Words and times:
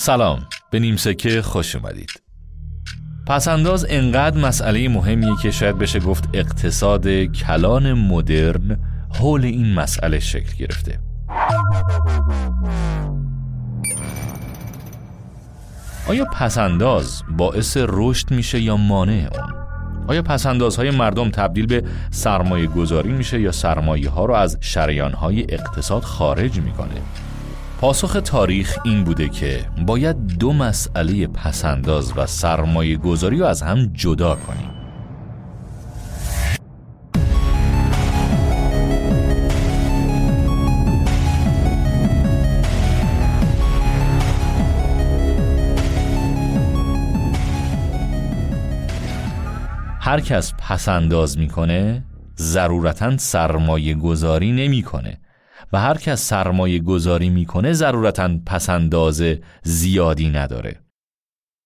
سلام 0.00 0.46
به 0.70 0.78
نیم 0.78 0.96
سکه 0.96 1.42
خوش 1.42 1.76
اومدید 1.76 2.22
پسنداز 3.26 3.86
انقدر 3.88 4.40
مسئله 4.40 4.88
مهمیه 4.88 5.36
که 5.42 5.50
شاید 5.50 5.78
بشه 5.78 6.00
گفت 6.00 6.28
اقتصاد 6.32 7.08
کلان 7.24 7.92
مدرن 7.92 8.78
حول 9.18 9.44
این 9.44 9.74
مسئله 9.74 10.20
شکل 10.20 10.56
گرفته 10.56 10.98
آیا 16.08 16.24
پسنداز 16.24 17.22
باعث 17.36 17.76
رشد 17.80 18.30
میشه 18.30 18.60
یا 18.60 18.76
مانع 18.76 19.28
اون؟ 19.32 19.54
آیا 20.06 20.22
پسندازهای 20.22 20.90
مردم 20.90 21.30
تبدیل 21.30 21.66
به 21.66 21.84
سرمایه 22.10 22.66
گذاری 22.66 23.12
میشه 23.12 23.40
یا 23.40 23.52
سرمایه 23.52 24.10
ها 24.10 24.24
رو 24.24 24.34
از 24.34 24.58
شریان 24.60 25.12
های 25.12 25.46
اقتصاد 25.48 26.02
خارج 26.02 26.60
می‌کنه؟ 26.60 27.00
پاسخ 27.80 28.20
تاریخ 28.24 28.78
این 28.84 29.04
بوده 29.04 29.28
که 29.28 29.66
باید 29.86 30.16
دو 30.38 30.52
مسئله 30.52 31.26
پسنداز 31.26 32.12
و 32.16 32.26
سرمایه 32.26 32.96
گذاری 32.96 33.38
رو 33.38 33.46
از 33.46 33.62
هم 33.62 33.86
جدا 33.86 34.34
کنیم. 34.34 34.70
هر 50.00 50.20
کس 50.20 50.54
پسنداز 50.58 51.38
می‌کنه 51.38 52.04
ضرورتا 52.36 53.16
سرمایه 53.16 53.94
گذاری 53.94 54.52
نمی‌کنه. 54.52 55.18
و 55.72 55.80
هر 55.80 55.98
کس 55.98 56.28
سرمایه 56.28 56.78
گذاری 56.78 57.30
می‌کنه 57.30 57.72
ضرورتا 57.72 58.38
پسنداز 58.46 59.22
زیادی 59.62 60.28
نداره. 60.28 60.80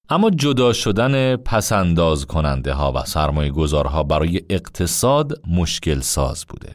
اما 0.08 0.30
جدا 0.30 0.72
شدن 0.72 1.36
پسنداز 1.36 2.26
کننده 2.26 2.72
ها 2.72 2.92
و 2.92 3.04
سرمایه 3.04 3.50
گذارها 3.50 4.02
برای 4.02 4.40
اقتصاد 4.50 5.40
مشکل 5.48 6.00
ساز 6.00 6.44
بوده. 6.48 6.74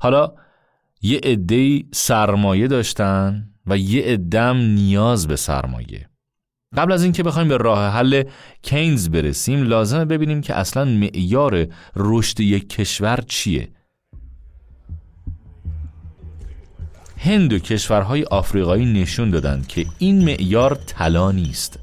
حالا 0.00 0.32
یه 1.02 1.20
عده 1.24 1.82
سرمایه 1.92 2.68
داشتن 2.68 3.48
و 3.66 3.78
یه 3.78 4.02
عدم 4.02 4.56
نیاز 4.56 5.28
به 5.28 5.36
سرمایه. 5.36 6.08
قبل 6.76 6.92
از 6.92 7.02
اینکه 7.02 7.22
بخوایم 7.22 7.48
به 7.48 7.56
راه 7.56 7.92
حل 7.92 8.22
کینز 8.62 9.08
برسیم 9.08 9.62
لازمه 9.62 10.04
ببینیم 10.04 10.40
که 10.40 10.54
اصلا 10.54 10.84
معیار 10.84 11.66
رشد 11.96 12.40
یک 12.40 12.68
کشور 12.68 13.20
چیه. 13.26 13.72
هند 17.24 17.52
و 17.52 17.58
کشورهای 17.58 18.22
آفریقایی 18.22 18.92
نشون 18.92 19.30
دادند 19.30 19.66
که 19.66 19.86
این 19.98 20.24
معیار 20.24 20.74
طلا 20.86 21.32
نیست. 21.32 21.78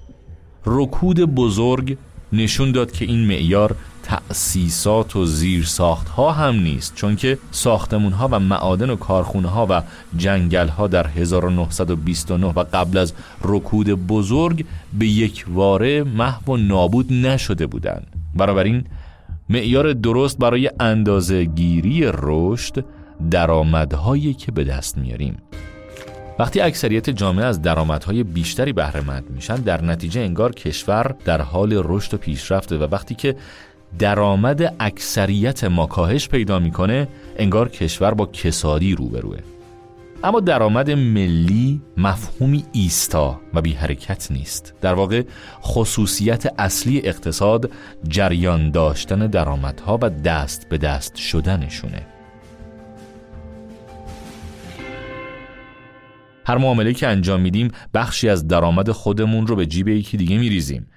رکود 0.66 1.20
بزرگ 1.20 1.98
نشون 2.34 2.72
داد 2.72 2.92
که 2.92 3.06
این 3.06 3.28
معیار 3.28 3.76
تأسیسات 4.04 5.16
و 5.16 5.26
زیرساخت 5.26 6.10
ها 6.10 6.32
هم 6.32 6.56
نیست 6.56 6.96
چون 6.96 7.16
که 7.16 7.38
ساختمون 7.52 8.14
ها 8.14 8.28
و 8.32 8.40
معادن 8.40 8.90
و 8.90 8.96
کارخونه 8.96 9.48
ها 9.48 9.68
و 9.70 9.82
جنگل 10.18 10.68
ها 10.68 10.88
در 10.88 11.08
1929 11.08 12.48
و 12.48 12.64
قبل 12.74 12.98
از 12.98 13.14
رکود 13.44 13.90
بزرگ 13.90 14.66
به 15.00 15.08
یک 15.08 15.46
واره 15.48 16.04
محو 16.04 16.54
و 16.54 16.58
نابود 16.58 17.14
نشده 17.14 17.68
بودند. 17.68 18.08
بنابراین 18.36 18.84
معیار 19.50 19.94
درست 19.94 20.38
برای 20.38 20.72
اندازه 20.80 21.46
گیری 21.46 22.12
رشد 22.14 22.86
درآمدهایی 23.30 24.34
که 24.34 24.52
به 24.52 24.64
دست 24.64 24.98
میاریم. 24.98 25.38
وقتی 26.40 26.62
اکثریت 26.62 27.10
جامعه 27.10 27.46
از 27.46 27.62
درآمدهای 27.62 28.24
بیشتری 28.24 28.74
بهره 28.74 29.02
مند 29.02 29.30
میشن 29.30 29.56
در 29.56 29.84
نتیجه 29.84 30.22
انگار 30.22 30.52
کشور 30.52 31.16
در 31.26 31.42
حال 31.42 31.82
رشد 31.86 32.14
و 32.14 32.18
پیشرفته 32.18 32.78
و 32.78 32.88
وقتی 32.92 33.16
که 33.16 33.36
درآمد 34.00 34.76
اکثریت 34.80 35.64
ما 35.64 35.86
کاهش 35.86 36.30
پیدا 36.30 36.60
می‌کنه 36.60 37.08
انگار 37.38 37.70
کشور 37.70 38.14
با 38.14 38.26
کسادی 38.26 38.96
روبروه. 38.96 39.38
اما 40.24 40.40
درآمد 40.40 40.92
ملی 40.92 41.82
مفهومی 41.98 42.66
ایستا 42.72 43.40
و 43.54 43.62
بی 43.62 43.74
حرکت 43.74 44.32
نیست. 44.32 44.74
در 44.82 44.94
واقع 44.94 45.24
خصوصیت 45.62 46.54
اصلی 46.58 47.02
اقتصاد 47.04 47.72
جریان 48.08 48.72
داشتن 48.72 49.28
درآمدها 49.28 50.00
و 50.02 50.10
دست 50.10 50.70
به 50.70 50.78
دست 50.78 51.16
شدنشونه. 51.16 52.11
هر 56.46 56.58
معامله 56.58 56.94
که 56.94 57.08
انجام 57.08 57.42
میدیم 57.42 57.72
بخشی 57.94 58.30
از 58.30 58.48
درآمد 58.48 58.92
خودمون 58.92 59.48
رو 59.48 59.56
به 59.56 59.66
جیب 59.66 59.88
یکی 59.88 60.18
دیگه 60.18 60.38
میریزیم. 60.38 60.88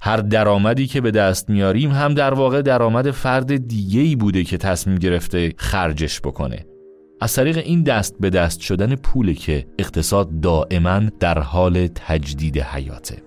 هر 0.00 0.16
درآمدی 0.16 0.86
که 0.86 1.00
به 1.00 1.10
دست 1.10 1.50
میاریم 1.50 1.90
هم 1.90 2.14
در 2.14 2.34
واقع 2.34 2.62
درآمد 2.62 3.10
فرد 3.10 3.68
دیگه 3.68 4.00
ای 4.00 4.16
بوده 4.16 4.44
که 4.44 4.56
تصمیم 4.56 4.98
گرفته 4.98 5.52
خرجش 5.56 6.20
بکنه. 6.20 6.66
از 7.20 7.34
طریق 7.34 7.58
این 7.58 7.82
دست 7.82 8.16
به 8.20 8.30
دست 8.30 8.60
شدن 8.60 8.94
پوله 8.94 9.34
که 9.34 9.66
اقتصاد 9.78 10.40
دائما 10.40 11.00
در 11.20 11.38
حال 11.38 11.86
تجدید 11.86 12.58
حیاته. 12.58 13.22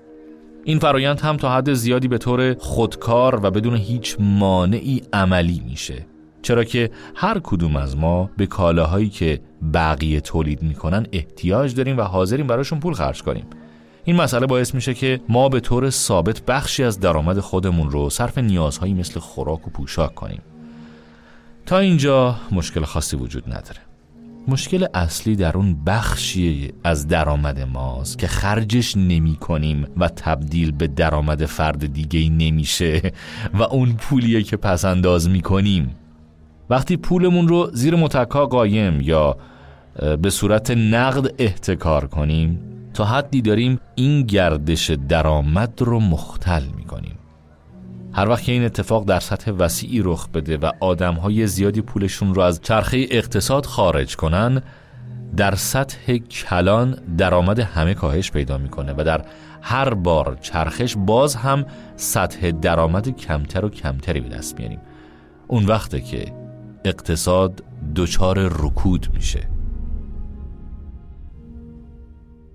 این 0.63 0.79
فرایند 0.79 1.19
هم 1.19 1.37
تا 1.37 1.55
حد 1.55 1.73
زیادی 1.73 2.07
به 2.07 2.17
طور 2.17 2.55
خودکار 2.59 3.39
و 3.45 3.51
بدون 3.51 3.75
هیچ 3.75 4.15
مانعی 4.19 5.01
عملی 5.13 5.61
میشه. 5.65 6.05
چرا 6.41 6.63
که 6.63 6.89
هر 7.15 7.39
کدوم 7.43 7.75
از 7.75 7.97
ما 7.97 8.29
به 8.37 8.45
کالاهایی 8.45 9.09
که 9.09 9.39
بقیه 9.73 10.21
تولید 10.21 10.63
می‌کنن 10.63 11.07
احتیاج 11.11 11.75
داریم 11.75 11.97
و 11.97 12.01
حاضریم 12.01 12.47
براشون 12.47 12.79
پول 12.79 12.93
خرج 12.93 13.23
کنیم. 13.23 13.45
این 14.05 14.15
مسئله 14.15 14.45
باعث 14.45 14.75
میشه 14.75 14.93
که 14.93 15.19
ما 15.29 15.49
به 15.49 15.59
طور 15.59 15.89
ثابت 15.89 16.41
بخشی 16.45 16.83
از 16.83 16.99
درآمد 16.99 17.39
خودمون 17.39 17.91
رو 17.91 18.09
صرف 18.09 18.37
نیازهایی 18.37 18.93
مثل 18.93 19.19
خوراک 19.19 19.67
و 19.67 19.69
پوشاک 19.69 20.15
کنیم. 20.15 20.41
تا 21.65 21.79
اینجا 21.79 22.35
مشکل 22.51 22.83
خاصی 22.83 23.17
وجود 23.17 23.47
نداره. 23.47 23.79
مشکل 24.47 24.85
اصلی 24.93 25.35
در 25.35 25.57
اون 25.57 25.83
بخشی 25.85 26.73
از 26.83 27.07
درآمد 27.07 27.59
ماست 27.59 28.17
که 28.17 28.27
خرجش 28.27 28.97
نمی 28.97 29.35
کنیم 29.35 29.87
و 29.97 30.07
تبدیل 30.07 30.71
به 30.71 30.87
درآمد 30.87 31.45
فرد 31.45 31.93
دیگه 31.93 32.29
نمیشه 32.29 33.11
و 33.53 33.63
اون 33.63 33.93
پولیه 33.93 34.43
که 34.43 34.57
پس 34.57 34.85
انداز 34.85 35.29
می 35.29 35.41
کنیم. 35.41 35.95
وقتی 36.69 36.97
پولمون 36.97 37.47
رو 37.47 37.69
زیر 37.73 37.95
متکا 37.95 38.45
قایم 38.45 39.01
یا 39.01 39.37
به 40.21 40.29
صورت 40.29 40.71
نقد 40.71 41.33
احتکار 41.37 42.07
کنیم 42.07 42.59
تا 42.93 43.05
حدی 43.05 43.41
داریم 43.41 43.79
این 43.95 44.23
گردش 44.23 44.91
درآمد 44.91 45.73
رو 45.81 45.99
مختل 45.99 46.63
می‌کنیم. 46.77 47.17
هر 48.13 48.29
وقت 48.29 48.43
که 48.43 48.51
این 48.51 48.65
اتفاق 48.65 49.05
در 49.05 49.19
سطح 49.19 49.51
وسیعی 49.51 50.01
رخ 50.03 50.29
بده 50.29 50.57
و 50.57 50.71
آدمهای 50.79 51.47
زیادی 51.47 51.81
پولشون 51.81 52.35
رو 52.35 52.41
از 52.41 52.61
چرخه 52.61 53.05
اقتصاد 53.11 53.65
خارج 53.65 54.15
کنن 54.15 54.61
در 55.37 55.55
سطح 55.55 56.17
کلان 56.17 56.97
درآمد 57.17 57.59
همه 57.59 57.93
کاهش 57.93 58.31
پیدا 58.31 58.57
می‌کنه 58.57 58.93
و 58.97 59.03
در 59.03 59.21
هر 59.61 59.93
بار 59.93 60.37
چرخش 60.41 60.95
باز 60.97 61.35
هم 61.35 61.65
سطح 61.95 62.51
درآمد 62.51 63.09
کمتر 63.09 63.65
و 63.65 63.69
کمتری 63.69 64.19
به 64.19 64.29
دست 64.29 64.59
میاریم 64.59 64.79
اون 65.47 65.65
وقته 65.65 66.01
که 66.01 66.46
اقتصاد 66.85 67.63
دچار 67.95 68.37
رکود 68.39 69.07
میشه. 69.13 69.49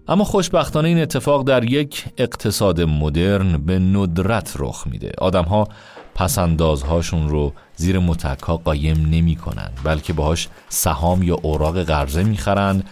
اما 0.09 0.25
خوشبختانه 0.25 0.89
این 0.89 0.99
اتفاق 0.99 1.45
در 1.45 1.65
یک 1.65 2.05
اقتصاد 2.19 2.81
مدرن 2.81 3.57
به 3.57 3.79
ندرت 3.79 4.53
رخ 4.59 4.87
میده. 4.87 5.13
آدمها 5.19 5.69
پسندازهاشون 6.15 7.29
رو 7.29 7.53
زیر 7.77 7.99
متکا 7.99 8.57
قایم 8.57 9.09
نمی 9.11 9.37
کنن 9.37 9.71
بلکه 9.85 10.13
باهاش 10.13 10.49
سهام 10.69 11.23
یا 11.23 11.35
اوراق 11.43 11.83
قرضه 11.83 12.23
می‌خرن 12.23 12.83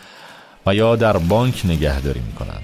و 0.67 0.75
یا 0.75 0.97
در 0.97 1.17
بانک 1.17 1.63
نگهداری 1.65 2.21
می‌کنن. 2.21 2.61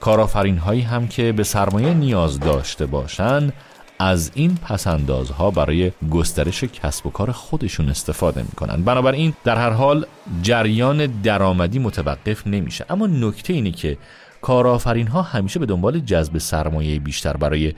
کارآفرین 0.00 0.58
هایی 0.58 0.80
هم 0.80 1.08
که 1.08 1.32
به 1.32 1.44
سرمایه 1.44 1.94
نیاز 1.94 2.40
داشته 2.40 2.86
باشند 2.86 3.52
از 4.02 4.30
این 4.34 4.54
پسندازها 4.54 5.50
برای 5.50 5.92
گسترش 6.10 6.64
کسب 6.64 7.06
و 7.06 7.10
کار 7.10 7.32
خودشون 7.32 7.88
استفاده 7.88 8.42
می‌کنن. 8.42 8.82
بنابراین 8.82 9.32
در 9.44 9.56
هر 9.56 9.70
حال 9.70 10.06
جریان 10.42 11.06
درآمدی 11.06 11.78
متوقف 11.78 12.46
نمیشه. 12.46 12.84
اما 12.90 13.06
نکته 13.06 13.52
اینه 13.52 13.70
که 13.70 13.98
کارآفرین 14.42 15.06
ها 15.06 15.22
همیشه 15.22 15.60
به 15.60 15.66
دنبال 15.66 15.98
جذب 15.98 16.38
سرمایه 16.38 17.00
بیشتر 17.00 17.36
برای 17.36 17.74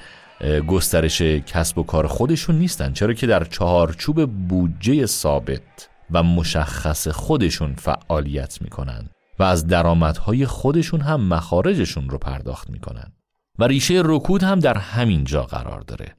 گسترش 0.67 1.23
کسب 1.23 1.79
و 1.79 1.83
کار 1.83 2.07
خودشون 2.07 2.59
نیستن. 2.59 2.93
چرا 2.93 3.13
که 3.13 3.27
در 3.27 3.45
چهارچوب 3.45 4.31
بودجه 4.49 5.07
ثابت 5.07 5.89
و 6.11 6.23
مشخص 6.23 7.09
خودشون 7.09 7.75
فعالیت 7.75 8.63
می‌کنن 8.63 9.09
و 9.39 9.43
از 9.43 9.67
درآمدهای 9.67 10.47
خودشون 10.47 11.01
هم 11.01 11.21
مخارجشون 11.21 12.11
رو 12.11 12.19
پرداخت 12.19 12.71
می‌کنن. 12.71 13.13
و 13.59 13.65
ریشه 13.65 14.03
رکود 14.05 14.43
هم 14.43 14.59
در 14.59 14.79
همین 14.79 15.25
جا 15.25 15.43
قرار 15.43 15.81
داره. 15.81 16.17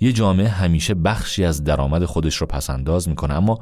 یه 0.00 0.12
جامعه 0.12 0.48
همیشه 0.48 0.94
بخشی 0.94 1.44
از 1.44 1.64
درآمد 1.64 2.04
خودش 2.04 2.36
رو 2.36 2.46
پسنداز 2.46 3.08
می‌کنه 3.08 3.34
اما 3.34 3.58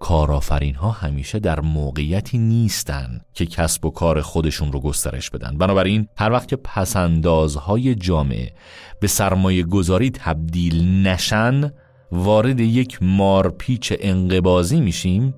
کارآفرین 0.00 0.74
ها 0.74 0.90
همیشه 0.90 1.38
در 1.38 1.60
موقعیتی 1.60 2.38
نیستن 2.38 3.20
که 3.32 3.46
کسب 3.46 3.84
و 3.84 3.90
کار 3.90 4.20
خودشون 4.20 4.72
رو 4.72 4.80
گسترش 4.80 5.30
بدن. 5.30 5.58
بنابراین 5.58 6.08
هر 6.16 6.32
وقت 6.32 6.48
که 6.48 6.56
پسندازهای 6.56 7.94
جامعه 7.94 8.52
به 9.00 9.06
سرمایه 9.06 9.62
گذاری 9.62 10.10
تبدیل 10.10 11.06
نشن 11.06 11.72
وارد 12.12 12.60
یک 12.60 13.02
مارپیچ 13.02 13.92
انقبازی 14.00 14.80
میشیم 14.80 15.34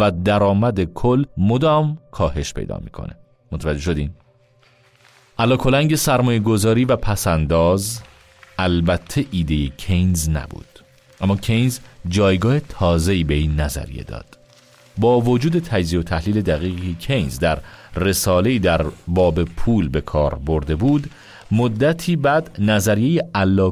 و 0.00 0.10
درآمد 0.10 0.84
کل 0.84 1.24
مدام 1.36 1.98
کاهش 2.10 2.52
پیدا 2.52 2.78
می‌کنه. 2.84 3.16
متوجه 3.52 3.80
شدین؟ 3.80 4.14
علا 5.38 5.56
کلنگ 5.56 5.94
سرمایه 5.94 6.38
گذاری 6.38 6.84
و 6.84 6.96
پسنداز 6.96 8.00
البته 8.58 9.24
ایده 9.30 9.68
کینز 9.68 10.28
نبود. 10.28 10.80
اما 11.20 11.36
کینز 11.36 11.78
جایگاه 12.08 12.60
تازه‌ای 12.60 13.24
به 13.24 13.34
این 13.34 13.60
نظریه 13.60 14.02
داد. 14.02 14.38
با 14.98 15.20
وجود 15.20 15.58
تجزیه 15.58 16.00
و 16.00 16.02
تحلیل 16.02 16.42
دقیقی 16.42 16.96
کینز 17.00 17.38
در 17.38 17.58
رساله‌ای 17.96 18.58
در 18.58 18.86
باب 19.08 19.44
پول 19.44 19.88
به 19.88 20.00
کار 20.00 20.34
برده 20.34 20.76
بود 20.76 21.10
مدتی 21.50 22.16
بعد 22.16 22.56
نظریه 22.58 23.22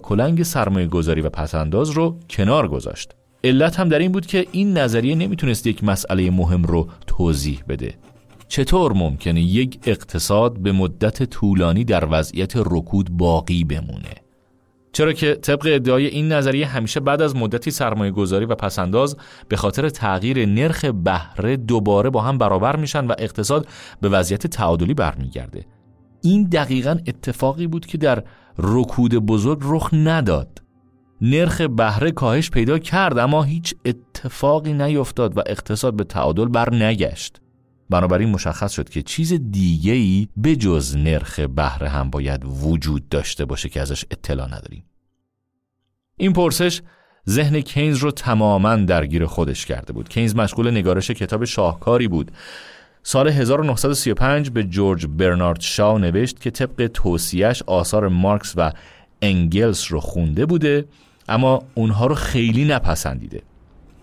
کلنگ 0.02 0.43
سرمایه 0.43 0.87
گذاری 0.87 1.20
و 1.20 1.28
پسنداز 1.28 1.90
رو 1.90 2.19
کنار 2.31 2.69
گذاشت. 2.69 3.12
علت 3.44 3.81
هم 3.81 3.88
در 3.88 3.99
این 3.99 4.12
بود 4.12 4.26
که 4.26 4.46
این 4.52 4.78
نظریه 4.78 5.14
نمی‌تونست 5.14 5.67
یک 5.67 5.84
مسئله 5.84 6.31
مهم 6.31 6.62
رو 6.62 6.88
توضیح 7.06 7.62
بده. 7.69 7.94
چطور 8.49 8.93
ممکنه 8.93 9.41
یک 9.41 9.79
اقتصاد 9.87 10.58
به 10.58 10.73
مدت 10.73 11.23
طولانی 11.23 11.85
در 11.85 12.08
وضعیت 12.11 12.52
رکود 12.56 13.11
باقی 13.11 13.64
بمونه؟ 13.64 14.14
چرا 14.93 15.12
که 15.12 15.35
طبق 15.35 15.69
ادعای 15.73 16.06
این 16.06 16.32
نظریه 16.32 16.67
همیشه 16.67 17.00
بعد 17.00 17.23
از 17.23 17.37
مدتی 17.37 17.70
سرمایه 17.70 18.11
گذاری 18.11 18.44
و 18.44 18.55
پسنداز 18.55 19.17
به 19.49 19.56
خاطر 19.56 19.88
تغییر 19.88 20.46
نرخ 20.46 20.85
بهره 20.85 21.56
دوباره 21.56 22.11
با 22.11 22.20
هم 22.20 22.38
برابر 22.38 22.76
میشن 22.76 23.06
و 23.06 23.14
اقتصاد 23.19 23.67
به 24.00 24.08
وضعیت 24.08 24.46
تعادلی 24.46 24.94
برمیگرده. 24.94 25.67
این 26.23 26.43
دقیقا 26.43 26.99
اتفاقی 27.06 27.67
بود 27.67 27.87
که 27.87 27.99
در 27.99 28.25
رکود 28.58 29.14
بزرگ 29.14 29.58
رخ 29.62 29.91
نداد. 29.93 30.62
نرخ 31.20 31.61
بهره 31.61 32.11
کاهش 32.11 32.50
پیدا 32.50 32.79
کرد 32.79 33.19
اما 33.19 33.43
هیچ 33.43 33.75
اتفاقی 33.85 34.73
نیفتاد 34.73 35.38
و 35.38 35.43
اقتصاد 35.46 35.96
به 35.96 36.05
تعادل 36.05 36.44
بر 36.44 36.75
نگشت 36.75 37.41
بنابراین 37.90 38.28
مشخص 38.28 38.72
شد 38.72 38.88
که 38.88 39.02
چیز 39.02 39.32
دیگه‌ای 39.32 40.28
به 40.36 40.56
جز 40.56 40.96
نرخ 40.96 41.40
بهره 41.40 41.88
هم 41.88 42.10
باید 42.10 42.44
وجود 42.44 43.08
داشته 43.08 43.44
باشه 43.44 43.69
که 43.69 43.81
ازش 43.81 44.04
اطلاع 44.10 44.46
نداریم. 44.46 44.84
این 46.16 46.32
پرسش 46.32 46.81
ذهن 47.28 47.60
کینز 47.60 47.98
رو 47.98 48.10
تماما 48.10 48.76
درگیر 48.76 49.26
خودش 49.26 49.66
کرده 49.66 49.92
بود. 49.92 50.08
کینز 50.08 50.36
مشغول 50.36 50.70
نگارش 50.70 51.10
کتاب 51.10 51.44
شاهکاری 51.44 52.08
بود. 52.08 52.31
سال 53.02 53.28
1935 53.28 54.50
به 54.50 54.64
جورج 54.64 55.06
برنارد 55.06 55.60
شاو 55.60 55.98
نوشت 55.98 56.40
که 56.40 56.50
طبق 56.50 56.90
توصیهش 56.94 57.62
آثار 57.62 58.08
مارکس 58.08 58.54
و 58.56 58.72
انگلس 59.22 59.92
رو 59.92 60.00
خونده 60.00 60.46
بوده 60.46 60.84
اما 61.28 61.62
اونها 61.75 62.06
رو 62.06 62.14
خیلی 62.14 62.64
نپسندیده. 62.64 63.42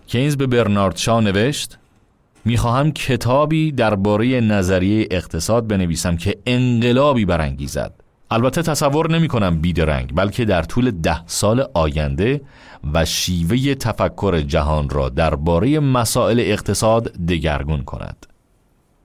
کینز 0.06 0.36
به 0.36 0.46
برنارد 0.46 0.96
شاو 0.96 1.20
نوشت 1.20 1.78
می‌خواهم 2.44 2.92
کتابی 2.92 3.72
درباره 3.72 4.40
نظریه 4.40 5.08
اقتصاد 5.10 5.66
بنویسم 5.66 6.16
که 6.16 6.38
انقلابی 6.46 7.24
برانگیزد. 7.24 7.94
البته 8.30 8.62
تصور 8.62 9.10
نمی 9.10 9.28
کنم 9.28 9.60
بیدرنگ 9.60 10.14
بلکه 10.14 10.44
در 10.44 10.62
طول 10.62 10.90
ده 10.90 11.26
سال 11.26 11.66
آینده 11.74 12.40
و 12.94 13.04
شیوه 13.04 13.74
تفکر 13.74 14.40
جهان 14.40 14.88
را 14.88 15.08
درباره 15.08 15.80
مسائل 15.80 16.40
اقتصاد 16.40 17.12
دگرگون 17.12 17.82
کند. 17.82 18.26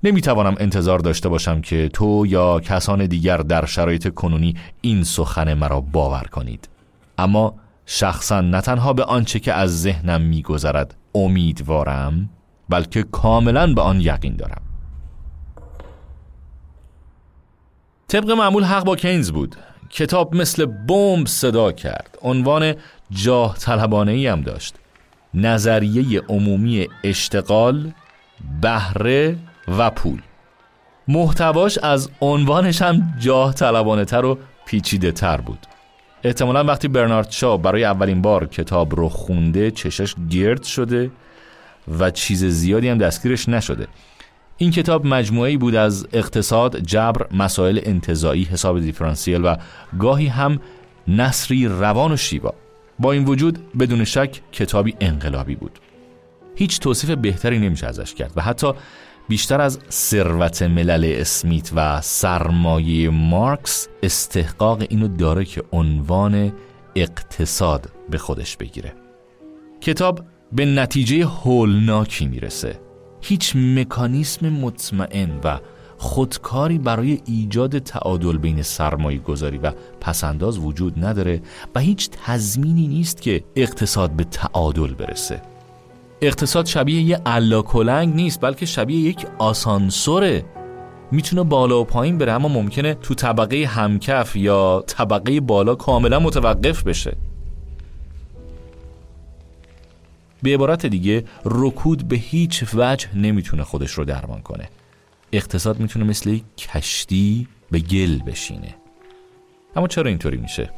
نمی 0.03 0.21
توانم 0.21 0.55
انتظار 0.59 0.99
داشته 0.99 1.29
باشم 1.29 1.61
که 1.61 1.89
تو 1.93 2.25
یا 2.27 2.59
کسان 2.59 3.05
دیگر 3.05 3.37
در 3.37 3.65
شرایط 3.65 4.13
کنونی 4.13 4.55
این 4.81 5.03
سخن 5.03 5.53
مرا 5.53 5.81
باور 5.81 6.23
کنید. 6.31 6.69
اما 7.17 7.55
شخصا 7.85 8.41
نه 8.41 8.61
تنها 8.61 8.93
به 8.93 9.03
آنچه 9.03 9.39
که 9.39 9.53
از 9.53 9.81
ذهنم 9.81 10.21
میگذرد 10.21 10.95
امیدوارم 11.15 12.29
بلکه 12.69 13.03
کاملا 13.03 13.73
به 13.73 13.81
آن 13.81 14.01
یقین 14.01 14.35
دارم. 14.35 14.61
طبق 18.07 18.31
معمول 18.31 18.63
حق 18.63 18.83
با 18.83 18.95
کینز 18.95 19.31
بود. 19.31 19.55
کتاب 19.89 20.35
مثل 20.35 20.65
بمب 20.65 21.27
صدا 21.27 21.71
کرد. 21.71 22.17
عنوان 22.21 22.73
جاه 23.11 23.57
طلبانه 23.57 24.11
ای 24.11 24.27
هم 24.27 24.41
داشت. 24.41 24.75
نظریه 25.33 26.21
عمومی 26.21 26.87
اشتغال 27.03 27.91
بهره 28.61 29.37
و 29.77 29.89
پول. 29.89 30.21
محتواش 31.07 31.77
از 31.77 32.09
عنوانش 32.21 32.81
هم 32.81 33.13
جاه 33.19 33.53
طلبانه 33.53 34.05
تر 34.05 34.25
و 34.25 34.37
پیچیده 34.65 35.11
تر 35.11 35.41
بود. 35.41 35.59
احتمالا 36.23 36.63
وقتی 36.63 36.87
برنارد 36.87 37.31
شا 37.31 37.57
برای 37.57 37.83
اولین 37.83 38.21
بار 38.21 38.45
کتاب 38.45 38.95
رو 38.95 39.09
خونده 39.09 39.71
چشش 39.71 40.15
گرد 40.29 40.63
شده 40.63 41.11
و 41.99 42.11
چیز 42.11 42.45
زیادی 42.45 42.87
هم 42.87 42.97
دستگیرش 42.97 43.49
نشده. 43.49 43.87
این 44.57 44.71
کتاب 44.71 45.05
مجموعی 45.05 45.57
بود 45.57 45.75
از 45.75 46.07
اقتصاد، 46.13 46.79
جبر، 46.79 47.27
مسائل 47.33 47.79
انتظایی، 47.83 48.43
حساب 48.43 48.79
دیفرانسیل 48.79 49.45
و 49.45 49.55
گاهی 49.99 50.27
هم 50.27 50.59
نصری 51.07 51.67
روان 51.67 52.11
و 52.11 52.17
شیوا. 52.17 52.53
با 52.99 53.11
این 53.11 53.25
وجود 53.25 53.77
بدون 53.79 54.03
شک 54.03 54.41
کتابی 54.51 54.95
انقلابی 54.99 55.55
بود. 55.55 55.79
هیچ 56.55 56.79
توصیف 56.79 57.09
بهتری 57.09 57.59
نمیشه 57.59 57.87
ازش 57.87 58.13
کرد 58.13 58.31
و 58.35 58.41
حتی 58.41 58.73
بیشتر 59.29 59.61
از 59.61 59.79
ثروت 59.89 60.61
ملل 60.61 61.13
اسمیت 61.17 61.71
و 61.75 62.01
سرمایه 62.01 63.09
مارکس 63.09 63.87
استحقاق 64.03 64.83
اینو 64.89 65.07
داره 65.07 65.45
که 65.45 65.63
عنوان 65.71 66.53
اقتصاد 66.95 67.89
به 68.09 68.17
خودش 68.17 68.57
بگیره. 68.57 68.93
کتاب 69.81 70.25
به 70.51 70.65
نتیجه 70.65 71.25
هولناکی 71.25 72.27
می‌رسه. 72.27 72.79
هیچ 73.21 73.55
مکانیسم 73.55 74.49
مطمئن 74.49 75.39
و 75.43 75.59
خودکاری 75.97 76.77
برای 76.77 77.19
ایجاد 77.25 77.79
تعادل 77.79 78.37
بین 78.37 78.61
سرمایه 78.61 79.19
گذاری 79.19 79.57
و 79.57 79.71
پسنداز 80.01 80.57
وجود 80.57 81.05
نداره 81.05 81.41
و 81.75 81.79
هیچ 81.79 82.09
تضمینی 82.09 82.87
نیست 82.87 83.21
که 83.21 83.43
اقتصاد 83.55 84.11
به 84.11 84.23
تعادل 84.23 84.93
برسه. 84.93 85.41
اقتصاد 86.21 86.65
شبیه 86.65 87.01
یه 87.01 87.21
کلنگ 87.61 88.15
نیست 88.15 88.41
بلکه 88.41 88.65
شبیه 88.65 88.99
یک 88.99 89.27
آسانسوره. 89.37 90.45
می‌تونه 91.11 91.43
بالا 91.43 91.81
و 91.81 91.83
پایین 91.83 92.17
بره 92.17 92.31
اما 92.31 92.47
ممکنه 92.47 92.93
تو 92.93 93.13
طبقه 93.13 93.65
همکف 93.65 94.35
یا 94.35 94.83
طبقه 94.87 95.39
بالا 95.39 95.75
کاملا 95.75 96.19
متوقف 96.19 96.83
بشه. 96.83 97.17
به 100.43 100.53
عبارت 100.53 100.85
دیگه 100.85 101.23
رکود 101.45 102.07
به 102.07 102.15
هیچ 102.15 102.65
وجه 102.73 103.15
نمی‌تونه 103.15 103.63
خودش 103.63 103.91
رو 103.91 104.05
درمان 104.05 104.41
کنه. 104.41 104.69
اقتصاد 105.31 105.79
می‌تونه 105.79 106.05
مثل 106.05 106.39
کشتی 106.57 107.47
به 107.71 107.79
گل 107.79 108.17
بشینه. 108.17 108.75
اما 109.75 109.87
چرا 109.87 110.09
اینطوری 110.09 110.37
میشه؟ 110.37 110.69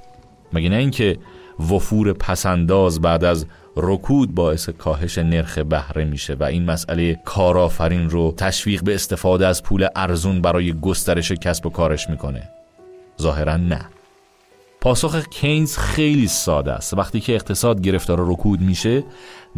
مگه 0.54 0.70
نه 0.70 0.75
اینکه 0.75 1.18
وفور 1.60 2.13
پسنداز 2.13 3.01
بعد 3.01 3.24
از 3.24 3.46
رکود 3.75 4.36
باعث 4.36 4.70
کاهش 4.70 5.18
نرخ 5.18 5.58
بهره 5.58 6.06
میشه 6.06 6.34
و 6.34 6.44
این 6.44 6.66
مسئله 6.66 7.20
کارآفرین 7.25 8.10
رو 8.10 8.34
تشویق 8.38 8.84
به 8.84 8.96
استفاده 8.96 9.48
از 9.48 9.63
پول 9.63 9.88
ارزون 9.96 10.42
برای 10.42 10.74
گسترش 10.74 11.32
کسب 11.32 11.66
و 11.66 11.70
کارش 11.70 12.10
می‌کنه؟ 12.10 12.50
ظاهرا 13.22 13.58
نه. 13.58 13.86
پاسخ 14.82 15.26
کینز 15.28 15.78
خیلی 15.78 16.28
ساده 16.28 16.72
است. 16.72 16.94
وقتی 16.94 17.20
که 17.20 17.36
اقتصاد 17.36 17.82
گرفتار 17.82 18.18
رکود 18.20 18.62
میشه 18.62 19.04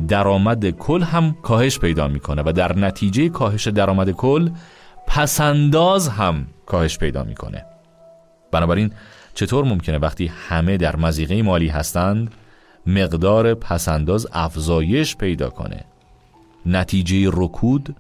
درآمد 0.08 0.70
کل 0.70 1.02
هم 1.02 1.38
کاهش 1.44 1.80
پیدا 1.80 2.08
می‌کنه 2.08 2.44
و 2.46 2.52
در 2.52 2.78
نتیجه 2.78 3.30
کاهش 3.30 3.68
درآمد 3.68 4.12
کل 4.12 4.50
پسنداز 5.08 6.08
هم 6.08 6.48
کاهش 6.66 6.98
پیدا 6.98 7.24
می‌کنه. 7.24 7.66
بنابراین 8.52 8.94
چطور 9.34 9.66
ممکنه 9.66 9.98
وقتی 9.98 10.32
همه 10.50 10.78
در 10.78 10.96
مزیقه 10.96 11.42
مالی 11.42 11.68
هستند 11.68 12.32
مقدار 12.86 13.54
پسنداز 13.54 14.28
افزایش 14.34 15.16
پیدا 15.16 15.50
کنه؟ 15.50 15.86
نتیجه 16.66 17.30
رکود 17.34 17.96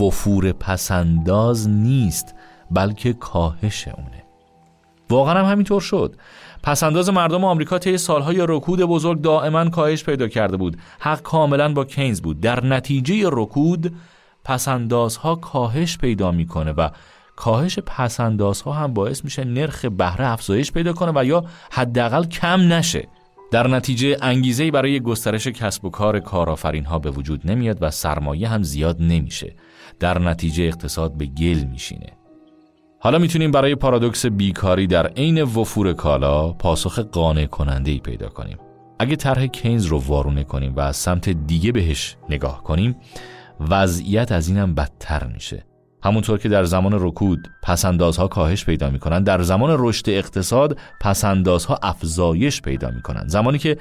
وفور 0.00 0.52
پسنداز 0.52 1.68
نیست 1.68 2.34
بلکه 2.70 3.12
کاهش 3.12 3.88
اونه. 3.88 4.24
واقعا 5.10 5.38
هم 5.44 5.52
همینطور 5.52 5.80
شد. 5.80 6.16
پسنداز 6.64 7.08
مردم 7.08 7.44
آمریکا 7.44 7.78
طی 7.78 7.98
سالهای 7.98 8.46
رکود 8.48 8.80
بزرگ 8.80 9.20
دائما 9.20 9.70
کاهش 9.70 10.04
پیدا 10.04 10.28
کرده 10.28 10.56
بود 10.56 10.76
حق 11.00 11.22
کاملا 11.22 11.72
با 11.72 11.84
کینز 11.84 12.20
بود 12.20 12.40
در 12.40 12.64
نتیجه 12.64 13.28
رکود 13.32 13.94
پسندازها 14.44 15.34
کاهش 15.34 15.98
پیدا 15.98 16.30
می‌کنه 16.30 16.72
و 16.72 16.88
کاهش 17.36 17.78
پسندازها 17.78 18.72
هم 18.72 18.94
باعث 18.94 19.24
میشه 19.24 19.44
نرخ 19.44 19.84
بهره 19.84 20.26
افزایش 20.26 20.72
پیدا 20.72 20.92
کنه 20.92 21.12
و 21.14 21.24
یا 21.24 21.44
حداقل 21.70 22.24
کم 22.24 22.72
نشه 22.72 23.08
در 23.50 23.68
نتیجه 23.68 24.16
انگیزه 24.22 24.70
برای 24.70 25.00
گسترش 25.00 25.46
کسب 25.46 25.84
و 25.84 25.90
کار 25.90 26.20
کارآفرین 26.20 26.84
ها 26.84 26.98
به 26.98 27.10
وجود 27.10 27.50
نمیاد 27.50 27.78
و 27.80 27.90
سرمایه 27.90 28.48
هم 28.48 28.62
زیاد 28.62 28.96
نمیشه. 29.00 29.54
در 30.00 30.18
نتیجه 30.18 30.64
اقتصاد 30.64 31.16
به 31.16 31.26
گل 31.26 31.64
میشینه. 31.64 32.23
حالا 33.04 33.18
می‌تونیم 33.18 33.50
برای 33.50 33.74
پارادوکس 33.74 34.26
بیکاری 34.26 34.86
در 34.86 35.06
عین 35.06 35.42
وفور 35.42 35.92
کالا 35.92 36.52
پاسخ 36.52 36.98
قانع 36.98 37.46
کننده 37.46 37.90
ای 37.90 37.98
پیدا 37.98 38.28
کنیم. 38.28 38.58
اگه 38.98 39.16
طرح 39.16 39.46
کینز 39.46 39.86
رو 39.86 39.98
وارونه 39.98 40.44
کنیم 40.44 40.74
و 40.74 40.80
از 40.80 40.96
سمت 40.96 41.28
دیگه 41.28 41.72
بهش 41.72 42.16
نگاه 42.28 42.62
کنیم 42.62 42.96
وضعیت 43.70 44.32
از 44.32 44.48
اینم 44.48 44.74
بدتر 44.74 45.26
میشه 45.26 45.64
همونطور 46.02 46.38
که 46.38 46.48
در 46.48 46.64
زمان 46.64 46.92
رکود 46.94 47.48
پسندازها 47.62 48.28
کاهش 48.28 48.64
پیدا 48.64 48.90
می‌کنن 48.90 49.22
در 49.22 49.42
زمان 49.42 49.76
رشد 49.78 50.10
اقتصاد 50.10 50.78
پسندازها 51.00 51.78
افزایش 51.82 52.62
پیدا 52.62 52.90
می‌کنن 52.90 53.28
زمانی 53.28 53.58
که 53.58 53.76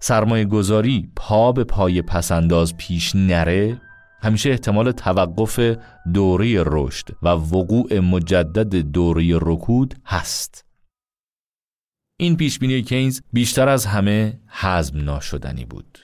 سرمایه 0.00 0.44
گذاری 0.44 1.08
پا 1.16 1.52
به 1.52 1.64
پای 1.64 2.02
پسنداز 2.02 2.76
پیش 2.76 3.12
نره 3.14 3.80
همیشه 4.22 4.50
احتمال 4.50 4.92
توقف 4.92 5.76
دوره 6.14 6.62
رشد 6.66 7.06
و 7.22 7.28
وقوع 7.28 7.98
مجدد 7.98 8.76
دوره 8.76 9.38
رکود 9.42 9.94
هست. 10.06 10.64
این 12.20 12.36
پیشبینی 12.36 12.82
کینز 12.82 13.20
بیشتر 13.32 13.68
از 13.68 13.86
همه 13.86 14.40
حزم 14.48 15.04
ناشدنی 15.04 15.64
بود. 15.64 15.98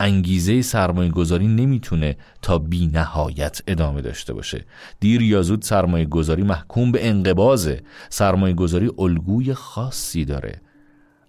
انگیزه 0.00 0.62
سرمایه 0.62 1.10
گذاری 1.10 1.46
نمی‌تونه 1.46 2.16
تا 2.42 2.58
بی 2.58 2.86
نهایت 2.86 3.62
ادامه 3.66 4.00
داشته 4.00 4.34
باشه. 4.34 4.64
دیر 5.00 5.22
یا 5.22 5.42
زود 5.42 5.62
سرمایه 5.62 6.04
گذاری 6.04 6.42
محکوم 6.42 6.92
به 6.92 7.08
انقبازه 7.08 7.82
سرمایه 8.08 8.54
گذاری 8.54 8.90
الگوی 8.98 9.54
خاصی 9.54 10.24
داره. 10.24 10.60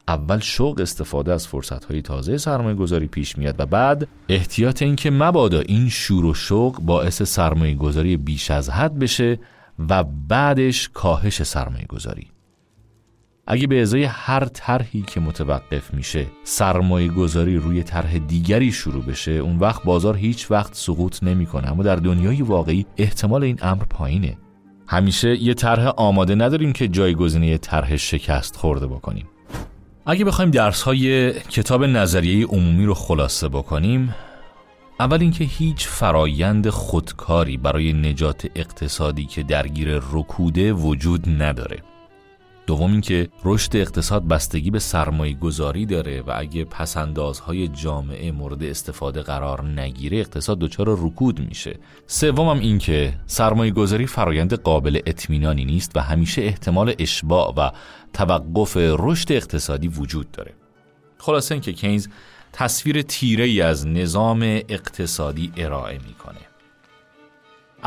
اول 0.08 0.40
شوق 0.40 0.80
استفاده 0.80 1.34
از 1.34 1.48
فرصتهای 1.48 2.02
تازه 2.02 2.38
سرمایه 2.38 2.76
گذاری 2.76 3.08
پیش 3.08 3.38
میاد 3.38 3.56
و 3.60 3.66
بعد 3.66 4.08
احتیاط 4.30 4.82
اینکه 4.82 5.12
مبادا 5.12 5.60
این 5.60 5.90
شور 5.90 6.26
و 6.26 6.34
شوق 6.34 6.80
باعث 6.80 7.22
سرمایه 7.22 7.76
گذاری 7.76 8.18
بیش 8.18 8.52
از 8.52 8.70
حد 8.70 9.00
بشه 9.00 9.40
و 9.90 10.04
بعدش 10.04 10.90
کاهش 10.94 11.44
سرمایه 11.44 11.86
گذاری 11.86 12.28
اگه 13.48 13.68
به 13.68 13.82
ازای 13.82 14.04
هر 14.04 14.46
طرحی 14.46 15.02
که 15.02 15.20
متوقف 15.20 15.94
میشه 15.94 16.26
سرمایه 16.44 17.08
گذاری 17.08 17.58
روی 17.58 17.84
طرح 17.84 18.18
دیگری 18.18 18.72
شروع 18.72 19.04
بشه 19.04 19.32
اون 19.32 19.60
وقت 19.60 19.84
بازار 19.84 20.18
هیچ 20.18 20.52
وقت 20.52 20.74
سقوط 20.74 21.24
نمی‌کنه. 21.24 21.72
اما 21.72 21.84
در 21.84 21.96
دنیای 21.96 22.42
واقعی 22.42 22.86
احتمال 22.98 23.44
این 23.44 23.60
امر 23.62 23.84
پایینه. 23.84 24.38
همیشه 24.88 25.44
یه 25.44 25.54
طرح 25.54 25.88
آماده 25.88 26.36
نداریم 26.36 26.74
که 26.74 26.88
جایگزینه 26.88 27.58
طرح 27.58 27.96
شکست 27.96 28.56
خورده 28.56 28.88
بکنیم. 28.88 29.28
اگه 30.06 30.26
بخوایم 30.26 30.52
درس 30.52 30.82
های 30.82 31.34
کتاب 31.34 31.84
نظریه 31.84 32.46
عمومی 32.46 32.86
رو 32.86 32.94
خلاصه 32.94 33.50
بکنیم 33.50 34.16
اول 35.00 35.22
اینکه 35.22 35.44
هیچ 35.44 35.88
فرایند 35.88 36.70
خودکاری 36.70 37.58
برای 37.58 37.94
نجات 37.94 38.48
اقتصادی 38.56 39.26
که 39.26 39.44
درگیر 39.44 40.02
رکوده 40.12 40.74
وجود 40.74 41.42
نداره. 41.42 41.95
دوم 42.68 42.92
اینکه 42.92 43.30
رشد 43.44 43.76
اقتصاد 43.76 44.28
بستگی 44.28 44.72
به 44.72 44.80
سرمایه 44.80 45.34
گذاری 45.34 45.86
داره 45.86 46.22
و 46.22 46.34
اگه 46.36 46.64
پسندازهای 46.64 47.68
جامعه 47.68 48.32
مورد 48.32 48.64
استفاده 48.64 49.22
قرار 49.22 49.66
نگیره 49.66 50.18
اقتصاد 50.18 50.60
دچار 50.60 50.88
رکود 50.90 51.40
میشه. 51.40 51.80
سوم 52.08 52.50
هم 52.50 52.60
اینکه 52.60 53.14
سرمایه 53.26 53.72
گذاری 53.72 54.08
فرایند 54.08 54.54
قابل 54.54 55.00
اطمینانی 55.06 55.66
نیست 55.66 55.92
و 55.96 56.00
همیشه 56.00 56.42
احتمال 56.42 56.96
اشباع 57.00 57.54
و 57.58 57.72
توقف 58.14 58.78
رشد 58.78 59.32
اقتصادی 59.32 59.88
وجود 59.88 60.32
داره. 60.32 60.54
خلاصه 61.18 61.56
اینکه 61.56 61.74
کینز 61.74 62.08
تصویر 62.54 63.02
تیره 63.02 63.44
ای 63.44 63.62
از 63.62 63.88
نظام 63.88 64.42
اقتصادی 64.70 65.52
ارائه 65.58 66.00
می‌کنه. 66.08 66.55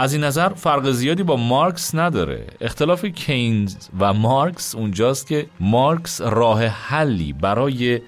از 0.01 0.13
این 0.13 0.25
نظر 0.25 0.49
فرق 0.49 0.91
زیادی 0.91 1.23
با 1.23 1.37
مارکس 1.37 1.95
نداره. 1.95 2.47
اختلاف 2.61 3.05
کینز 3.05 3.77
و 3.99 4.13
مارکس 4.13 4.75
اونجاست 4.75 5.27
که 5.27 5.47
مارکس 5.61 6.21
راه 6.21 6.65
حلی 6.65 7.33
برای 7.33 8.01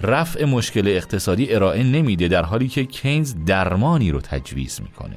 رفع 0.00 0.44
مشکل 0.44 0.88
اقتصادی 0.88 1.54
ارائه 1.54 1.82
نمیده 1.82 2.28
در 2.28 2.42
حالی 2.42 2.68
که 2.68 2.84
کینز 2.84 3.34
درمانی 3.46 4.10
رو 4.10 4.20
تجویز 4.20 4.80
می‌کنه. 4.82 5.16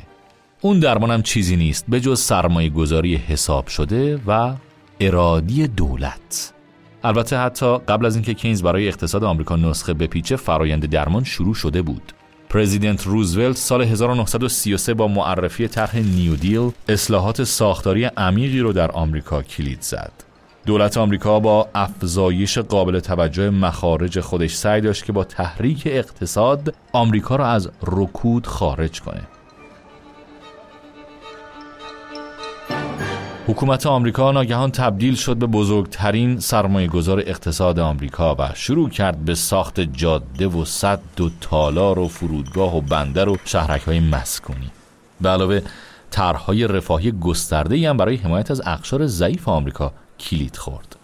اون 0.62 0.80
درمان 0.80 1.12
هم 1.12 1.22
چیزی 1.22 1.56
نیست 1.56 1.86
به 1.88 2.00
جز 2.00 2.20
سرمایه 2.20 2.70
گذاری 2.70 3.16
حساب 3.16 3.68
شده 3.68 4.20
و 4.28 4.54
ارادی 5.00 5.68
دولت. 5.68 6.54
البته 7.04 7.38
حتی 7.38 7.78
قبل 7.78 8.06
از 8.06 8.16
اینکه 8.16 8.34
کینز 8.34 8.64
برای 8.64 8.88
اقتصاد 8.88 9.24
آمریکا 9.24 9.56
نسخه 9.56 9.94
بپیچه 9.94 10.36
فرایند 10.36 10.86
درمان 10.86 11.24
شروع 11.24 11.54
شده 11.54 11.82
بود. 11.82 12.14
پرزیدنت 12.52 13.08
روزولت 13.08 13.58
سال 13.58 13.82
1933 13.82 14.94
با 14.94 15.08
معرفی 15.08 15.68
طرح 15.68 15.98
نیو 16.00 16.36
دیل 16.36 16.72
اصلاحات 16.90 17.44
ساختاری 17.44 18.06
عمیقی 18.06 18.60
رو 18.60 18.74
در 18.74 18.92
آمریکا 18.92 19.44
کلید 19.44 19.82
زد. 19.82 20.12
دولت 20.66 20.98
آمریکا 20.98 21.40
با 21.40 21.70
افزایش 21.76 22.58
قابل 22.58 23.00
توجه 23.00 23.50
مخارج 23.50 24.20
خودش 24.20 24.56
سعی 24.56 24.82
داشت 24.82 25.06
که 25.06 25.12
با 25.12 25.24
تحریک 25.24 25.84
اقتصاد 25.86 26.76
آمریکا 26.94 27.36
را 27.36 27.48
از 27.48 27.70
رکود 27.88 28.48
خارج 28.48 29.02
کنه. 29.02 29.22
حکومت 33.48 33.86
آمریکا 33.86 34.32
ناگهان 34.32 34.72
تبدیل 34.72 35.16
شد 35.16 35.38
به 35.38 35.48
بزرگترین 35.48 36.40
سرمایه 36.40 36.88
گذار 36.88 37.20
اقتصاد 37.20 37.80
آمریکا 37.80 38.36
و 38.40 38.50
شروع 38.54 38.90
کرد 38.90 39.26
به 39.26 39.36
ساخت 39.36 39.80
جاده 39.80 40.48
و 40.48 40.66
صد 40.66 41.22
و 41.22 41.30
تالار 41.42 42.00
و 42.00 42.08
فرودگاه 42.08 42.78
و 42.78 42.82
بندر 42.82 43.30
و 43.30 43.38
شهرک 43.46 43.82
های 43.82 44.00
مسکونی. 44.00 44.72
به 45.22 45.30
علاوه 45.30 45.62
طرحهای 46.12 46.68
رفاهی 46.68 47.12
گسترده 47.12 47.90
هم 47.90 47.98
برای 47.98 48.16
حمایت 48.16 48.52
از 48.52 48.62
اقشار 48.66 49.08
ضعیف 49.08 49.48
آمریکا 49.48 49.94
کلید 50.20 50.56
خورد. 50.56 50.96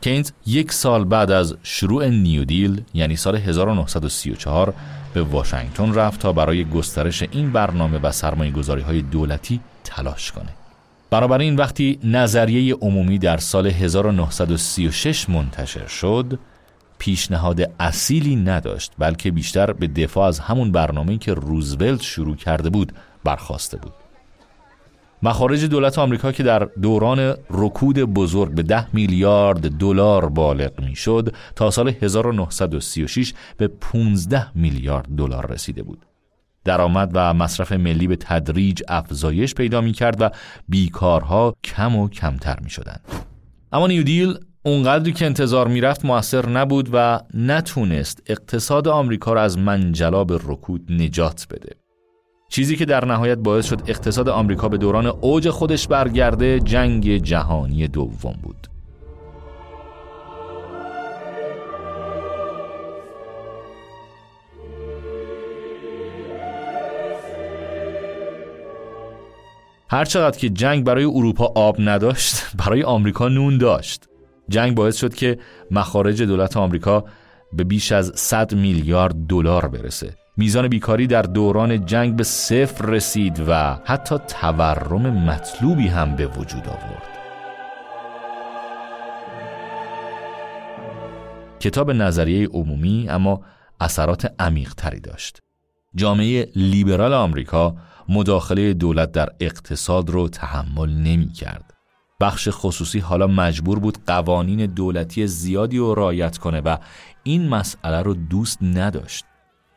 کینز 0.00 0.30
یک 0.46 0.72
سال 0.72 1.04
بعد 1.04 1.30
از 1.30 1.56
شروع 1.62 2.08
نیو 2.08 2.44
دیل 2.44 2.82
یعنی 2.94 3.16
سال 3.16 3.36
1934 3.36 4.74
به 5.14 5.22
واشنگتن 5.22 5.94
رفت 5.94 6.20
تا 6.20 6.32
برای 6.32 6.64
گسترش 6.64 7.22
این 7.22 7.52
برنامه 7.52 7.98
و 7.98 8.12
سرمایه 8.12 8.50
گذاری 8.50 8.82
های 8.82 9.02
دولتی 9.02 9.60
تلاش 9.84 10.32
کنه. 10.32 10.65
بنابراین 11.10 11.56
وقتی 11.56 11.98
نظریه 12.04 12.74
عمومی 12.74 13.18
در 13.18 13.36
سال 13.36 13.66
1936 13.66 15.30
منتشر 15.30 15.86
شد 15.86 16.38
پیشنهاد 16.98 17.72
اصیلی 17.80 18.36
نداشت 18.36 18.92
بلکه 18.98 19.30
بیشتر 19.30 19.72
به 19.72 19.86
دفاع 19.86 20.28
از 20.28 20.38
همون 20.38 20.72
برنامه‌ای 20.72 21.18
که 21.18 21.34
روزولت 21.34 22.02
شروع 22.02 22.36
کرده 22.36 22.70
بود 22.70 22.92
برخواسته 23.24 23.76
بود. 23.76 23.92
مخارج 25.22 25.64
دولت 25.64 25.98
آمریکا 25.98 26.32
که 26.32 26.42
در 26.42 26.58
دوران 26.58 27.34
رکود 27.50 27.98
بزرگ 27.98 28.54
به 28.54 28.62
ده 28.62 28.94
میلیارد 28.94 29.70
دلار 29.78 30.28
بالغ 30.28 30.80
می‌شد 30.80 31.34
تا 31.56 31.70
سال 31.70 31.88
1936 32.02 33.34
به 33.56 33.68
15 33.68 34.58
میلیارد 34.58 35.06
دلار 35.16 35.52
رسیده 35.52 35.82
بود. 35.82 36.06
درآمد 36.66 37.10
و 37.14 37.34
مصرف 37.34 37.72
ملی 37.72 38.06
به 38.06 38.16
تدریج 38.16 38.82
افزایش 38.88 39.54
پیدا 39.54 39.80
می 39.80 39.92
کرد 39.92 40.16
و 40.20 40.30
بیکارها 40.68 41.54
کم 41.64 41.96
و 41.96 42.08
کمتر 42.08 42.60
می 42.60 42.70
شدند. 42.70 43.00
اما 43.72 43.86
نیودیل 43.86 44.34
اونقدری 44.62 45.12
که 45.12 45.26
انتظار 45.26 45.68
می‌رفت 45.68 46.04
موثر 46.04 46.48
نبود 46.48 46.90
و 46.92 47.20
نتونست 47.34 48.22
اقتصاد 48.26 48.88
آمریکا 48.88 49.32
را 49.32 49.42
از 49.42 49.58
منجلاب 49.58 50.32
رکود 50.32 50.92
نجات 50.92 51.46
بده. 51.50 51.76
چیزی 52.48 52.76
که 52.76 52.84
در 52.84 53.04
نهایت 53.04 53.38
باعث 53.38 53.66
شد 53.66 53.82
اقتصاد 53.86 54.28
آمریکا 54.28 54.68
به 54.68 54.78
دوران 54.78 55.06
اوج 55.06 55.50
خودش 55.50 55.88
برگرده 55.88 56.60
جنگ 56.60 57.16
جهانی 57.16 57.88
دوم 57.88 58.34
بود. 58.42 58.75
هرچقدر 69.88 70.38
که 70.38 70.48
جنگ 70.48 70.84
برای 70.84 71.04
اروپا 71.04 71.52
آب 71.54 71.76
نداشت 71.78 72.36
برای 72.66 72.82
آمریکا 72.82 73.28
نون 73.28 73.58
داشت. 73.58 74.04
جنگ 74.48 74.74
باعث 74.74 74.96
شد 74.96 75.14
که 75.14 75.38
مخارج 75.70 76.22
دولت 76.22 76.56
آمریکا 76.56 77.04
به 77.52 77.64
بیش 77.64 77.92
از 77.92 78.12
100 78.14 78.54
میلیارد 78.54 79.14
دلار 79.28 79.68
برسه. 79.68 80.14
میزان 80.36 80.68
بیکاری 80.68 81.06
در 81.06 81.22
دوران 81.22 81.86
جنگ 81.86 82.16
به 82.16 82.24
صفر 82.24 82.86
رسید 82.86 83.42
و 83.48 83.78
حتی 83.84 84.18
تورم 84.18 85.10
مطلوبی 85.30 85.88
هم 85.88 86.16
به 86.16 86.26
وجود 86.26 86.68
آورد. 86.68 87.16
کتاب 91.60 91.90
نظریه 91.90 92.48
عمومی 92.48 93.06
اما 93.08 93.40
اثرات 93.80 94.34
عمیق 94.38 94.74
تری 94.74 95.00
داشت. 95.00 95.42
جامعه 95.94 96.48
لیبرال 96.56 97.14
آمریکا 97.14 97.76
مداخله 98.08 98.72
دولت 98.72 99.12
در 99.12 99.28
اقتصاد 99.40 100.10
رو 100.10 100.28
تحمل 100.28 100.90
نمی 100.90 101.28
کرد. 101.28 101.74
بخش 102.20 102.48
خصوصی 102.50 102.98
حالا 102.98 103.26
مجبور 103.26 103.78
بود 103.78 103.98
قوانین 104.06 104.66
دولتی 104.66 105.26
زیادی 105.26 105.78
رو 105.78 105.94
رعایت 105.94 106.38
کنه 106.38 106.60
و 106.60 106.76
این 107.22 107.48
مسئله 107.48 108.02
رو 108.02 108.14
دوست 108.14 108.58
نداشت. 108.62 109.24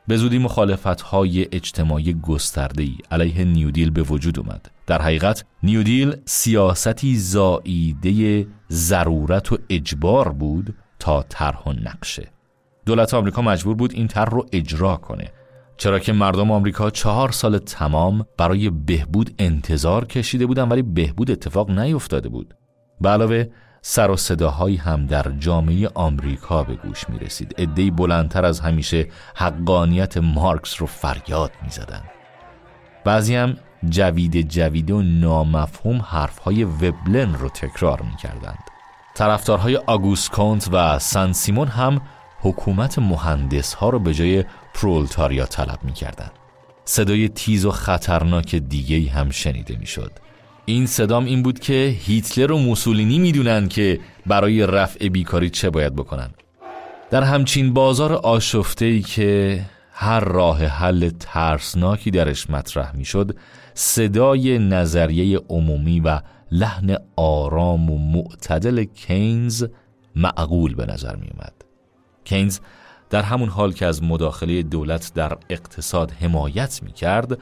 به 0.07 0.17
زودی 0.17 0.38
مخالفت 0.38 1.01
های 1.01 1.48
اجتماعی 1.51 2.13
گسترده 2.13 2.83
ای 2.83 2.98
علیه 3.12 3.43
نیودیل 3.43 3.89
به 3.89 4.01
وجود 4.01 4.39
اومد. 4.39 4.71
در 4.88 5.01
حقیقت 5.01 5.45
نیودیل 5.63 6.15
سیاستی 6.25 7.17
زاییده 7.17 8.48
ضرورت 8.71 9.51
و 9.51 9.57
اجبار 9.69 10.29
بود 10.29 10.75
تا 11.00 11.24
طرح 11.29 11.63
و 11.63 11.74
نقشه. 11.74 12.31
دولت 12.86 13.13
آمریکا 13.13 13.41
مجبور 13.41 13.75
بود 13.75 13.93
این 13.93 14.07
طرح 14.07 14.29
رو 14.29 14.45
اجرا 14.51 14.95
کنه 14.95 15.31
چرا 15.79 16.00
که 16.00 16.13
مردم 16.13 16.51
آمریکا 16.51 16.89
چهار 16.89 17.31
سال 17.31 17.57
تمام 17.57 18.25
برای 18.38 18.69
بهبود 18.69 19.36
انتظار 19.39 20.05
کشیده 20.05 20.45
بودن 20.45 20.69
ولی 20.69 20.81
بهبود 20.81 21.31
اتفاق 21.31 21.71
نیفتاده 21.71 22.29
بود 22.29 22.53
به 23.01 23.09
علاوه 23.09 23.45
سر 23.81 24.12
و 24.12 24.15
صداهایی 24.15 24.75
هم 24.75 25.05
در 25.05 25.31
جامعه 25.39 25.89
آمریکا 25.93 26.63
به 26.63 26.75
گوش 26.75 27.09
می 27.09 27.19
رسید 27.19 27.55
ادهی 27.57 27.91
بلندتر 27.91 28.45
از 28.45 28.59
همیشه 28.59 29.07
حقانیت 29.36 30.17
مارکس 30.17 30.81
رو 30.81 30.88
فریاد 30.88 31.51
می 31.63 31.69
زدن. 31.69 32.01
بعضی 33.05 33.36
هم 33.36 33.57
جوید 33.89 34.50
جوید 34.50 34.91
و 34.91 35.01
نامفهوم 35.01 36.01
حرفهای 36.01 36.63
وبلن 36.63 37.33
رو 37.33 37.50
تکرار 37.50 38.01
می 38.01 38.15
کردند. 38.15 38.63
طرفدارهای 39.15 39.75
آگوست 39.75 40.31
کونت 40.31 40.69
و 40.71 41.00
سن 41.00 41.31
سیمون 41.31 41.67
هم 41.67 42.01
حکومت 42.41 43.00
مهندس 43.00 43.74
ها 43.74 43.89
رو 43.89 44.00
به 44.00 44.13
جای 44.13 44.46
پرولتاریا 44.74 45.46
طلب 45.46 45.79
می 45.84 45.93
کردن. 45.93 46.29
صدای 46.86 47.29
تیز 47.29 47.65
و 47.65 47.72
خطرناک 47.72 48.55
دیگه 48.55 49.12
هم 49.12 49.29
شنیده 49.29 49.77
می 49.77 49.86
شد. 49.86 50.12
این 50.65 50.86
صدام 50.86 51.25
این 51.25 51.43
بود 51.43 51.60
که 51.60 51.96
هیتلر 52.00 52.51
و 52.51 52.58
موسولینی 52.58 53.19
می‌دونن 53.19 53.67
که 53.67 54.00
برای 54.25 54.65
رفع 54.65 55.10
بیکاری 55.10 55.50
چه 55.50 55.69
باید 55.69 55.96
بکنن. 55.96 56.29
در 57.10 57.24
همچین 57.24 57.74
بازار 57.74 58.13
آشفته 58.13 58.86
ای 58.86 59.01
که 59.01 59.62
هر 59.91 60.19
راه 60.19 60.65
حل 60.65 61.10
ترسناکی 61.10 62.12
درش 62.12 62.50
مطرح 62.50 62.96
می‌شد 62.96 63.38
صدای 63.74 64.60
نظریه 64.60 65.39
عمومی 65.50 66.00
و 66.00 66.22
لحن 66.51 66.98
آرام 67.15 67.89
و 67.89 67.98
معتدل 67.98 68.84
کینز 68.84 69.65
معقول 70.15 70.75
به 70.75 70.86
نظر 70.86 71.15
می 71.15 71.27
اومد. 71.27 71.53
کینز 72.29 72.59
در 73.09 73.21
همون 73.21 73.50
حال 73.50 73.74
که 73.74 73.86
از 73.86 74.03
مداخله 74.03 74.63
دولت 74.63 75.12
در 75.15 75.38
اقتصاد 75.50 76.12
حمایت 76.12 76.79
می 76.83 76.91
کرد 76.91 77.38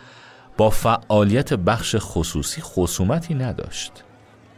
با 0.58 0.70
فعالیت 0.70 1.54
بخش 1.54 1.96
خصوصی 2.00 2.62
خصومتی 2.62 3.34
نداشت. 3.34 3.92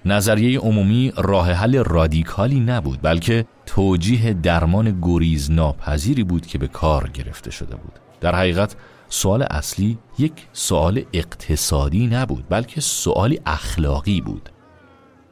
نظریه 0.05 0.59
عمومی 0.59 1.13
راه 1.17 1.51
حل 1.51 1.77
رادیکالی 1.77 2.59
نبود 2.59 2.99
بلکه 3.01 3.45
توجیه 3.65 4.33
درمان 4.33 4.99
گریز 5.01 5.51
ناپذیری 5.51 6.23
بود 6.23 6.45
که 6.45 6.57
به 6.57 6.67
کار 6.67 7.09
گرفته 7.09 7.51
شده 7.51 7.75
بود. 7.75 7.99
در 8.21 8.35
حقیقت 8.35 8.75
سوال 9.09 9.43
اصلی 9.43 9.97
یک 10.19 10.47
سوال 10.53 11.03
اقتصادی 11.13 12.07
نبود 12.07 12.45
بلکه 12.49 12.81
سوالی 12.81 13.39
اخلاقی 13.45 14.21
بود. 14.21 14.49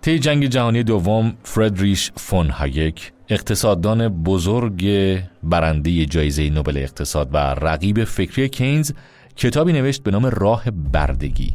طی 0.01 0.19
جنگ 0.19 0.45
جهانی 0.45 0.83
دوم 0.83 1.37
فردریش 1.43 2.11
فون 2.15 2.49
هایک 2.49 3.11
اقتصاددان 3.29 4.23
بزرگ 4.23 4.87
برنده 5.43 6.05
جایزه 6.05 6.49
نوبل 6.49 6.77
اقتصاد 6.77 7.29
و 7.33 7.37
رقیب 7.37 8.03
فکری 8.03 8.49
کینز 8.49 8.91
کتابی 9.35 9.73
نوشت 9.73 10.03
به 10.03 10.11
نام 10.11 10.25
راه 10.25 10.71
بردگی. 10.71 11.53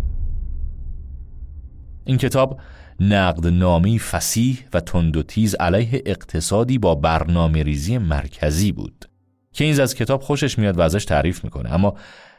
این 2.04 2.16
کتاب 2.16 2.60
نقدنامه‌ای 3.00 3.98
فصیح 3.98 4.58
و 4.74 4.80
تند 4.80 5.16
و 5.16 5.22
تیز 5.22 5.54
علیه 5.54 6.02
اقتصادی 6.06 6.78
با 6.78 6.94
برنامه 6.94 7.62
ریزی 7.62 7.98
مرکزی 7.98 8.72
بود. 8.72 9.04
کینز 9.52 9.78
از 9.78 9.94
کتاب 9.94 10.22
خوشش 10.22 10.58
میاد 10.58 10.78
و 10.78 10.80
ازش 10.80 11.04
تعریف 11.04 11.44
می‌کنه 11.44 11.74
اما 11.74 11.94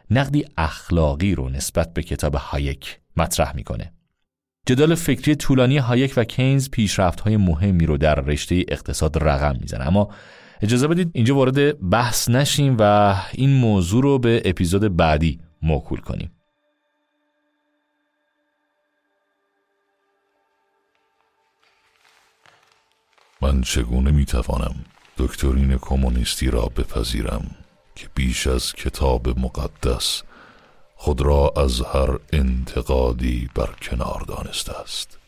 نقدی 0.10 0.46
اخلاقی 0.58 1.36
رو 1.36 1.50
نسبت 1.50 1.94
به 1.94 2.04
کتاب 2.04 2.36
هایک 2.36 3.00
مطرح 3.18 3.56
می‌کنه. 3.56 3.94
جدال 4.66 4.96
فکری 4.96 5.36
طولانی 5.36 5.78
هایک 5.78 6.14
و 6.18 6.24
کینز 6.24 6.70
پیشرفت 6.70 7.20
های 7.20 7.38
مهمی 7.38 7.86
رو 7.86 7.98
در 7.98 8.16
رشته 8.16 8.66
اقتصاد 8.68 9.24
رقم 9.24 9.58
می‌زنه. 9.62 9.88
اما 9.88 10.10
اجازه 10.62 10.88
بدید 10.88 11.12
اینجا 11.14 11.36
وارد 11.36 11.90
بحث 11.90 12.30
نشیم 12.30 12.78
و 12.80 13.16
این 13.32 13.50
موضوع 13.50 14.04
رو 14.04 14.20
به 14.20 14.42
اپیزود 14.46 14.98
بعدی 14.98 15.40
موکول 15.62 16.00
کنیم. 16.00 16.32
من 23.42 23.62
چگونه 23.62 24.12
می‌توانم 24.12 24.76
دکترین 25.18 25.78
کمونیستی 25.78 26.52
را 26.52 26.66
بپذیرم 26.66 27.56
که 27.96 28.08
بیش 28.16 28.48
از 28.48 28.74
کتاب 28.74 29.40
مقدس 29.40 30.24
خود 31.04 31.22
را 31.22 31.54
از 31.58 31.82
هر 31.82 32.20
انتقادی 32.34 33.50
بر 33.56 33.70
کنار 33.82 34.22
دانسته 34.28 34.80
است. 34.82 35.20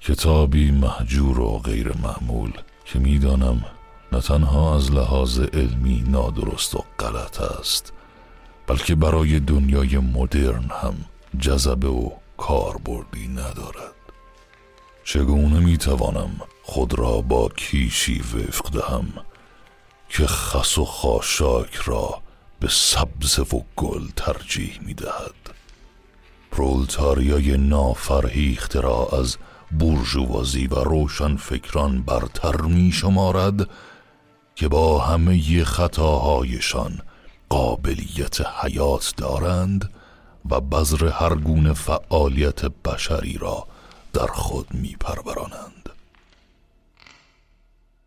کتابی 0.00 0.70
محجور 0.70 1.40
و 1.40 1.58
غیر 1.58 1.92
معمول 2.02 2.52
که 2.84 2.98
می‌دانم 2.98 3.64
نه 4.12 4.20
تنها 4.20 4.76
از 4.76 4.90
لحاظ 4.90 5.40
علمی 5.40 6.04
نادرست 6.08 6.74
و 6.74 6.84
غلط 6.98 7.40
است 7.40 7.92
بلکه 8.66 8.94
برای 8.94 9.40
دنیای 9.40 9.98
مدرن 9.98 10.70
هم 10.82 10.94
جذبه 11.38 11.88
و 11.88 12.10
کاربردی 12.36 13.28
ندارد. 13.28 13.94
چگونه 15.04 15.60
می‌توانم 15.60 16.40
خود 16.62 16.98
را 16.98 17.20
با 17.20 17.48
کیشی 17.48 18.18
وفق 18.18 18.70
دهم 18.70 19.12
که 20.08 20.26
خس 20.26 20.78
و 20.78 20.84
خاشاک 20.84 21.74
را 21.74 22.27
به 22.60 22.68
سبز 22.70 23.38
و 23.38 23.64
گل 23.76 24.06
ترجیح 24.16 24.78
می 24.82 24.94
دهد 24.94 25.34
پرولتاریای 26.50 27.56
نافرهیخته 27.56 28.80
را 28.80 29.08
از 29.12 29.36
بورژوازی 29.78 30.66
و 30.66 30.74
روشن 30.74 31.36
فکران 31.36 32.02
برتر 32.02 32.60
می 32.60 32.92
شمارد 32.92 33.68
که 34.54 34.68
با 34.68 34.98
همه 34.98 35.64
خطاهایشان 35.64 37.00
قابلیت 37.48 38.40
حیات 38.40 39.14
دارند 39.16 39.92
و 40.50 40.60
بذر 40.60 41.08
هر 41.08 41.34
گونه 41.34 41.72
فعالیت 41.72 42.64
بشری 42.64 43.38
را 43.38 43.66
در 44.12 44.26
خود 44.26 44.74
می 44.74 44.96
پرورانند 45.00 45.88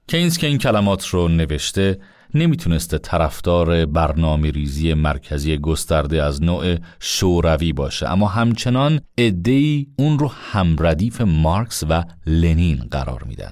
که 0.07 0.47
این 0.47 0.57
کلمات 0.57 1.07
رو 1.07 1.27
نوشته 1.27 1.99
نمی‌تونسته 2.35 2.97
طرفدار 2.97 3.85
برنامه 3.85 4.51
ریزی 4.51 4.93
مرکزی 4.93 5.57
گسترده 5.57 6.23
از 6.23 6.43
نوع 6.43 6.75
شوروی 6.99 7.73
باشه. 7.73 8.09
اما 8.09 8.27
همچنان 8.27 8.99
ادهی 9.17 9.87
اون 9.99 10.19
رو 10.19 10.31
همردیف 10.51 11.21
مارکس 11.21 11.83
و 11.89 12.03
لنین 12.25 12.77
قرار 12.91 13.23
میدن. 13.23 13.51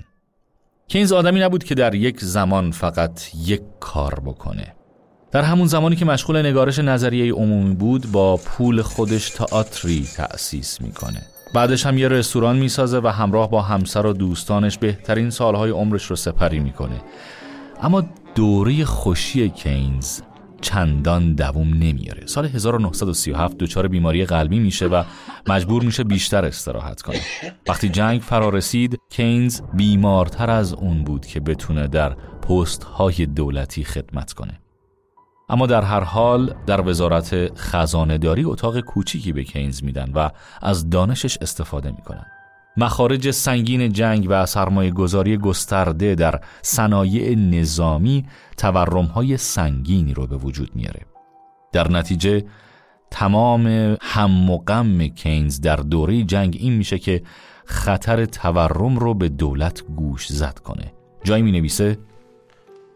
کینز 0.87 1.11
آدمی 1.11 1.39
نبود 1.39 1.63
که 1.63 1.75
در 1.75 1.95
یک 1.95 2.19
زمان 2.19 2.71
فقط 2.71 3.21
یک 3.45 3.61
کار 3.79 4.19
بکنه. 4.25 4.75
در 5.31 5.41
همون 5.41 5.67
زمانی 5.67 5.95
که 5.95 6.05
مشغول 6.05 6.45
نگارش 6.45 6.79
نظریه 6.79 7.33
عمومی 7.33 7.75
بود 7.75 8.11
با 8.11 8.37
پول 8.37 8.81
خودش 8.81 9.29
تئاتری 9.29 10.07
تأسیس 10.15 10.81
می‌کنه. 10.81 11.21
بعدش 11.53 11.85
هم 11.85 11.97
یه 11.97 12.07
رستوران 12.07 12.57
می‌سازه 12.57 12.99
و 12.99 13.07
همراه 13.07 13.49
با 13.49 13.61
همسر 13.61 14.05
و 14.05 14.13
دوستانش 14.13 14.77
بهترین 14.77 15.29
سالهای 15.29 15.71
عمرش 15.71 16.05
رو 16.05 16.15
سپری 16.15 16.59
می‌کنه. 16.59 17.01
اما 17.81 18.03
دوره 18.39 18.86
خوشی 18.86 19.49
کینز 19.49 20.21
چندان 20.62 21.34
دوم 21.34 21.67
نمیاره. 21.73 22.25
سال 22.25 22.45
1937 22.45 23.58
دچار 23.58 23.88
بیماری 23.88 24.25
قلبی 24.25 24.60
میشه 24.60 24.88
و 24.88 25.04
مجبور 25.47 25.84
میشه 25.84 26.04
بیشتر 26.04 26.45
استراحت 26.45 27.02
کنه. 27.02 27.21
وقتی 27.67 27.89
جنگ 27.89 28.21
فرا 28.21 28.49
رسید 28.49 28.99
کینز 29.10 29.62
بیمارتر 29.73 30.49
از 30.49 30.73
اون 30.73 31.04
بود 31.04 31.25
که 31.25 31.39
بتونه 31.39 31.88
در 31.88 32.10
پست 32.13 32.84
های 32.84 33.25
دولتی 33.25 33.84
خدمت 33.84 34.34
کنه. 34.34 34.60
اما 35.49 35.67
در 35.67 35.82
هر 35.82 36.04
حال 36.04 36.54
در 36.65 36.88
وزارت 36.88 37.60
خزانه 37.60 38.17
داری 38.17 38.43
اتاق 38.43 38.80
کوچیکی 38.80 39.34
به 39.34 39.43
کینز 39.43 39.84
میدن 39.84 40.12
و 40.15 40.30
از 40.62 40.89
دانشش 40.89 41.38
استفاده 41.41 41.91
می‌کنن. 41.91 42.25
مخارج 42.77 43.32
سنگین 43.32 43.93
جنگ 43.93 44.27
و 44.29 44.45
سرمایه 44.45 44.91
گذاری 44.91 45.38
گسترده 45.38 46.15
در 46.15 46.39
صنایع 46.62 47.36
نظامی 47.36 48.25
تورم 48.58 49.05
های 49.05 49.38
سنگینی 49.38 50.13
رو 50.13 50.27
به 50.27 50.38
وجود 50.38 50.75
میاره. 50.75 51.01
در 51.71 51.91
نتیجه 51.91 52.45
تمام 53.12 53.67
هم 54.01 54.49
و 54.49 54.58
غم 54.58 55.08
کینز 55.08 55.62
در 55.62 55.75
دوره 55.75 56.23
جنگ 56.23 56.58
این 56.60 56.73
میشه 56.73 56.99
که 56.99 57.23
خطر 57.65 58.25
تورم 58.25 58.99
رو 58.99 59.13
به 59.13 59.29
دولت 59.29 59.84
گوش 59.95 60.27
زد 60.27 60.60
کنه. 60.60 60.93
جایی 61.23 61.43
می 61.43 61.51
نویسه 61.51 61.97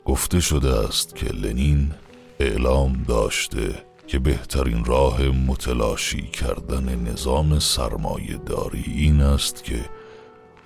گفته 0.05 0.39
شده 0.39 0.69
است 0.87 1.15
که 1.15 1.25
لنین 1.25 1.91
اعلام 2.39 3.03
داشته 3.07 3.73
که 4.13 4.19
بهترین 4.19 4.85
راه 4.85 5.21
متلاشی 5.21 6.21
کردن 6.21 7.11
نظام 7.11 7.59
سرمایه 7.59 8.37
داری 8.37 8.83
این 8.87 9.21
است 9.21 9.63
که 9.63 9.79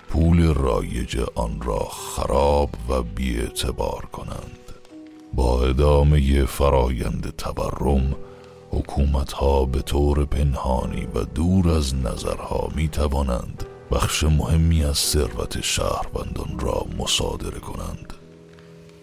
پول 0.08 0.54
رایج 0.54 1.20
آن 1.34 1.60
را 1.60 1.78
خراب 1.78 2.70
و 2.88 3.02
بیاعتبار 3.02 4.06
کنند. 4.12 4.72
با 5.32 5.64
ادامه 5.64 6.44
فرایند 6.44 7.36
تورم 7.36 8.16
حکومت 8.70 9.32
ها 9.32 9.64
به 9.64 9.82
طور 9.82 10.24
پنهانی 10.24 11.08
و 11.14 11.24
دور 11.24 11.68
از 11.68 11.94
نظرها 11.94 12.68
می 12.76 12.88
توانند 12.88 13.64
بخش 13.90 14.24
مهمی 14.24 14.84
از 14.84 14.98
ثروت 14.98 15.60
شهروندان 15.60 16.58
را 16.58 16.86
مصادره 16.98 17.60
کنند. 17.60 18.12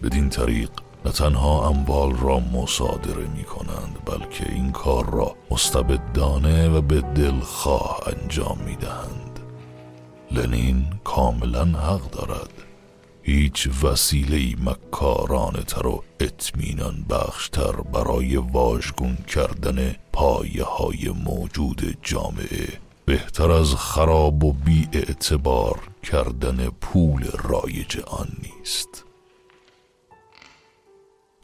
بدین 0.03 0.29
طریق 0.29 0.69
نه 1.05 1.11
تنها 1.11 1.69
اموال 1.69 2.15
را 2.15 2.39
مصادره 2.39 3.27
می 3.37 3.43
کنند 3.43 3.97
بلکه 4.05 4.53
این 4.53 4.71
کار 4.71 5.09
را 5.09 5.35
مستبدانه 5.51 6.69
و 6.69 6.81
به 6.81 7.01
دلخواه 7.01 7.99
انجام 8.07 8.57
می 8.65 8.75
دهند 8.75 9.39
لنین 10.31 10.85
کاملا 11.03 11.65
حق 11.65 12.11
دارد. 12.11 12.49
هیچ 13.23 13.69
وسیله 13.83 14.55
مکارانه 14.63 15.63
تر 15.63 15.87
و 15.87 16.03
اطمینان 16.19 17.05
بخشتر 17.09 17.71
برای 17.71 18.37
واژگون 18.37 19.15
کردن 19.15 19.95
پایه 20.13 20.63
های 20.63 21.09
موجود 21.25 21.97
جامعه. 22.03 22.67
بهتر 23.05 23.51
از 23.51 23.75
خراب 23.75 24.43
و 24.43 24.53
بی 24.53 24.87
اعتبار 24.93 25.79
کردن 26.03 26.67
پول 26.81 27.25
رایج 27.43 27.99
آن 28.07 28.27
نیست. 28.43 29.04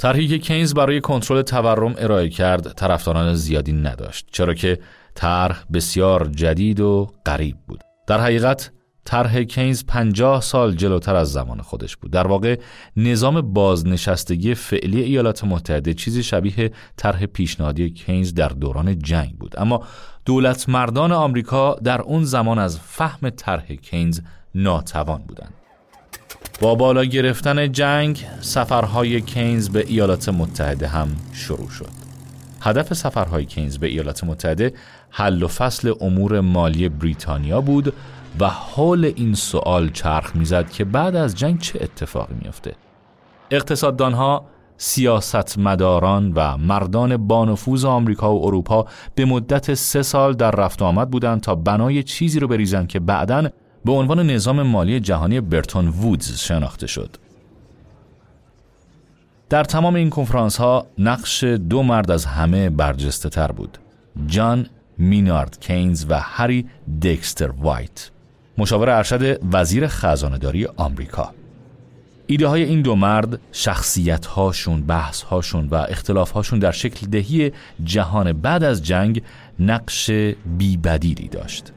طرحی 0.02 0.28
که 0.28 0.38
کینز 0.38 0.74
برای 0.74 1.02
کنترل 1.02 1.42
تورم 1.42 1.96
ارائه 1.98 2.30
کرد 2.30 2.74
طرفداران 2.74 3.34
زیادی 3.34 3.74
نداشت 3.74 4.28
چرا 4.32 4.54
که 4.54 4.80
طرح 5.16 5.64
بسیار 5.74 6.28
جدید 6.28 6.80
و 6.80 7.08
غریب 7.26 7.56
بود. 7.68 7.82
در 8.08 8.22
حقیقت 8.22 8.72
طرح 9.06 9.44
کینز 9.44 9.86
پنجاه 9.86 10.42
سال 10.42 10.76
جلوتر 10.76 11.16
از 11.16 11.32
زمان 11.32 11.62
خودش 11.62 11.98
بود. 11.98 12.12
در 12.12 12.28
واقع 12.28 12.60
نظام 12.98 13.42
بازنشستگی 13.42 14.54
فعلی 14.54 15.02
ایالات 15.02 15.44
متحده 15.44 15.94
چیزی 15.94 16.24
شبیه 16.24 16.72
طرح 16.98 17.26
پیشنهادی 17.26 17.90
کینز 17.90 18.34
در 18.34 18.50
دوران 18.50 19.00
جنگ 19.00 19.38
بود. 19.38 19.60
اما 19.60 19.84
دولت 20.26 20.70
مردان 20.70 21.12
آمریکا 21.12 21.76
در 21.76 22.02
اون 22.02 22.24
زمان 22.24 22.60
از 22.60 22.80
فهم 22.80 23.30
طرح 23.30 23.66
کینز 23.66 24.20
ناتوان 24.56 25.24
بودند. 25.28 25.61
با 26.62 26.76
بالا 26.76 27.06
گرفتن 27.06 27.72
جنگ 27.72 28.26
سفرهای 28.42 29.22
کینز 29.22 29.70
به 29.70 29.86
ایالات 29.88 30.30
متحده 30.30 30.88
هم 30.88 31.08
شروع 31.34 31.70
شد. 31.70 31.90
هدف 32.62 32.94
سفرهای 32.94 33.46
کینز 33.46 33.78
به 33.78 33.88
ایالات 33.88 34.24
متحده 34.24 34.74
حل 35.10 35.44
و 35.44 35.48
فصل 35.48 35.94
امور 36.02 36.40
مالی 36.40 36.90
بریتانیا 36.90 37.62
بود 37.62 37.94
و 38.40 38.48
حول 38.48 39.12
این 39.16 39.34
سوال 39.34 39.90
چرخ 39.90 40.36
می‌زد 40.36 40.70
که 40.70 40.86
بعد 40.86 41.16
از 41.16 41.36
جنگ 41.36 41.60
چه 41.60 41.80
اتفاقی 41.82 42.36
میافته. 42.42 42.76
اقتصاددانها 43.52 44.46
سیاستمداران 44.78 46.32
و 46.36 46.58
مردان 46.58 47.28
بانفوذ 47.28 47.86
آمریکا 47.86 48.36
و 48.36 48.46
اروپا 48.46 48.86
به 49.16 49.26
مدت 49.26 49.74
سه 49.74 50.02
سال 50.02 50.34
در 50.34 50.52
رفت 50.52 50.82
آمد 50.82 51.10
بودند 51.10 51.42
تا 51.42 51.56
بنای 51.56 52.04
چیزی 52.04 52.40
رو 52.40 52.48
بریزند 52.48 52.88
که 52.88 53.00
بعدا 53.00 53.50
به 53.86 53.92
عنوان 53.92 54.30
نظام 54.30 54.62
مالی 54.62 55.00
جهانی 55.00 55.42
برتون 55.42 55.88
وودز 55.88 56.38
شناخته 56.38 56.88
شد. 56.88 57.18
در 59.50 59.64
تمام 59.64 59.96
این 59.96 60.10
کنفرانس 60.10 60.58
ها 60.58 60.88
نقش 60.98 61.44
دو 61.44 61.84
مرد 61.84 62.12
از 62.12 62.26
همه 62.26 62.70
برجسته 62.70 63.30
تر 63.30 63.52
بود. 63.52 63.78
جان 64.28 64.68
مینارد 64.98 65.60
کینز 65.60 66.06
و 66.10 66.20
هری 66.20 66.66
دکستر 67.02 67.52
وایت 67.52 68.10
مشاور 68.58 68.90
ارشد 68.90 69.40
وزیر 69.52 69.88
خزانهداری 69.88 70.66
آمریکا 70.66 71.34
ایده 72.28 72.48
های 72.48 72.64
این 72.64 72.82
دو 72.82 72.96
مرد 72.96 73.40
شخصیت 73.52 74.26
هاشون 74.26 74.82
بحث 74.82 75.22
هاشون 75.22 75.68
و 75.68 75.76
اختلاف 75.76 76.32
هاشون 76.32 76.60
در 76.60 76.72
شکل 76.72 77.08
دهی 77.08 77.52
جهان 77.84 78.34
بعد 78.34 78.64
از 78.64 78.84
جنگ 78.84 79.22
نقش 79.60 80.12
بیبدیلی 80.58 81.28
داشت 81.28 81.72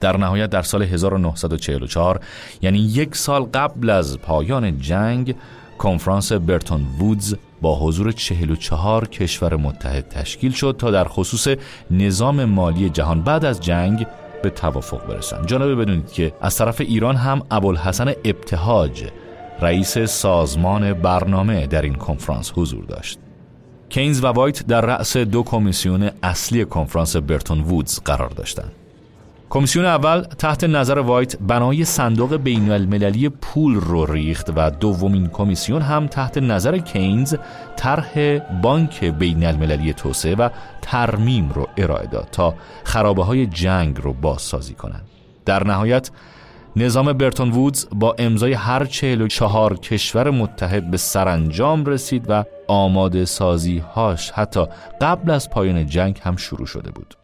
در 0.00 0.16
نهایت 0.16 0.50
در 0.50 0.62
سال 0.62 0.82
1944 0.82 2.20
یعنی 2.62 2.78
یک 2.78 3.16
سال 3.16 3.42
قبل 3.42 3.90
از 3.90 4.18
پایان 4.18 4.78
جنگ 4.78 5.34
کنفرانس 5.78 6.32
برتون 6.32 6.86
وودز 6.98 7.34
با 7.60 7.78
حضور 7.78 8.12
44 8.12 9.08
کشور 9.08 9.56
متحد 9.56 10.08
تشکیل 10.08 10.52
شد 10.52 10.76
تا 10.78 10.90
در 10.90 11.04
خصوص 11.04 11.48
نظام 11.90 12.44
مالی 12.44 12.90
جهان 12.90 13.22
بعد 13.22 13.44
از 13.44 13.60
جنگ 13.60 14.06
به 14.42 14.50
توافق 14.50 15.06
برسند. 15.06 15.46
جانبه 15.46 15.74
بدونید 15.74 16.12
که 16.12 16.32
از 16.40 16.56
طرف 16.56 16.80
ایران 16.80 17.16
هم 17.16 17.42
ابوالحسن 17.50 18.08
ابتهاج 18.08 19.04
رئیس 19.60 19.98
سازمان 19.98 20.92
برنامه 20.92 21.66
در 21.66 21.82
این 21.82 21.94
کنفرانس 21.94 22.52
حضور 22.54 22.84
داشت. 22.84 23.18
کینز 23.88 24.24
و 24.24 24.26
وایت 24.26 24.66
در 24.66 24.80
رأس 24.80 25.16
دو 25.16 25.42
کمیسیون 25.42 26.10
اصلی 26.22 26.64
کنفرانس 26.64 27.16
برتون 27.16 27.60
وودز 27.60 28.00
قرار 28.00 28.28
داشتند. 28.28 28.72
کمیسیون 29.50 29.84
اول 29.84 30.22
تحت 30.22 30.64
نظر 30.64 30.98
وایت 30.98 31.36
بنای 31.36 31.84
صندوق 31.84 32.36
بین 32.36 32.70
المللی 32.70 33.28
پول 33.28 33.74
رو 33.74 34.06
ریخت 34.06 34.50
و 34.56 34.70
دومین 34.70 35.26
کمیسیون 35.28 35.82
هم 35.82 36.06
تحت 36.06 36.38
نظر 36.38 36.78
کینز 36.78 37.34
طرح 37.76 38.38
بانک 38.62 39.04
بین 39.04 39.44
المللی 39.44 39.92
توسعه 39.92 40.34
و 40.34 40.48
ترمیم 40.82 41.48
رو 41.48 41.68
ارائه 41.76 42.06
داد 42.06 42.28
تا 42.32 42.54
خرابه 42.84 43.24
های 43.24 43.46
جنگ 43.46 43.98
رو 44.02 44.12
بازسازی 44.12 44.74
کنند. 44.74 45.04
در 45.44 45.66
نهایت 45.66 46.10
نظام 46.76 47.12
برتون 47.12 47.50
وودز 47.50 47.86
با 47.92 48.16
امضای 48.18 48.52
هر 48.52 48.84
چهل 48.84 49.20
و 49.20 49.28
چهار 49.28 49.78
کشور 49.78 50.30
متحد 50.30 50.90
به 50.90 50.96
سرانجام 50.96 51.84
رسید 51.84 52.24
و 52.28 52.44
آماده 52.68 53.24
سازی 53.24 53.78
هاش 53.78 54.30
حتی 54.30 54.66
قبل 55.00 55.30
از 55.30 55.50
پایان 55.50 55.86
جنگ 55.86 56.20
هم 56.24 56.36
شروع 56.36 56.66
شده 56.66 56.90
بود. 56.90 57.19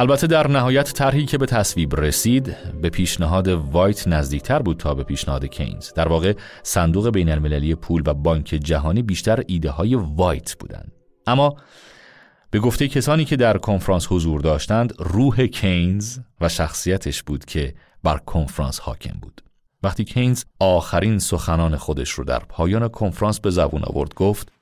البته 0.00 0.26
در 0.26 0.46
نهایت 0.46 0.92
طرحی 0.92 1.26
که 1.26 1.38
به 1.38 1.46
تصویب 1.46 1.96
رسید 1.96 2.56
به 2.82 2.90
پیشنهاد 2.90 3.48
وایت 3.48 4.08
نزدیکتر 4.08 4.58
بود 4.58 4.76
تا 4.76 4.94
به 4.94 5.04
پیشنهاد 5.04 5.44
کینز. 5.44 5.92
در 5.92 6.08
واقع 6.08 6.34
صندوق 6.62 7.10
بین 7.10 7.30
المللی 7.30 7.74
پول 7.74 8.02
و 8.06 8.14
بانک 8.14 8.46
جهانی 8.46 9.02
بیشتر 9.02 9.44
ایده 9.46 9.70
های 9.70 9.94
وایت 9.94 10.54
بودند. 10.54 10.92
اما 11.26 11.56
به 12.50 12.58
گفته 12.58 12.88
کسانی 12.88 13.24
که 13.24 13.36
در 13.36 13.58
کنفرانس 13.58 14.06
حضور 14.10 14.40
داشتند 14.40 14.94
روح 14.98 15.46
کینز 15.46 16.18
و 16.40 16.48
شخصیتش 16.48 17.22
بود 17.22 17.44
که 17.44 17.74
بر 18.02 18.18
کنفرانس 18.18 18.80
حاکم 18.80 19.18
بود. 19.22 19.42
وقتی 19.82 20.04
کینز 20.04 20.44
آخرین 20.60 21.18
سخنان 21.18 21.76
خودش 21.76 22.10
رو 22.10 22.24
در 22.24 22.38
پایان 22.38 22.88
کنفرانس 22.88 23.40
به 23.40 23.50
زبون 23.50 23.82
آورد 23.84 24.14
گفت 24.14 24.52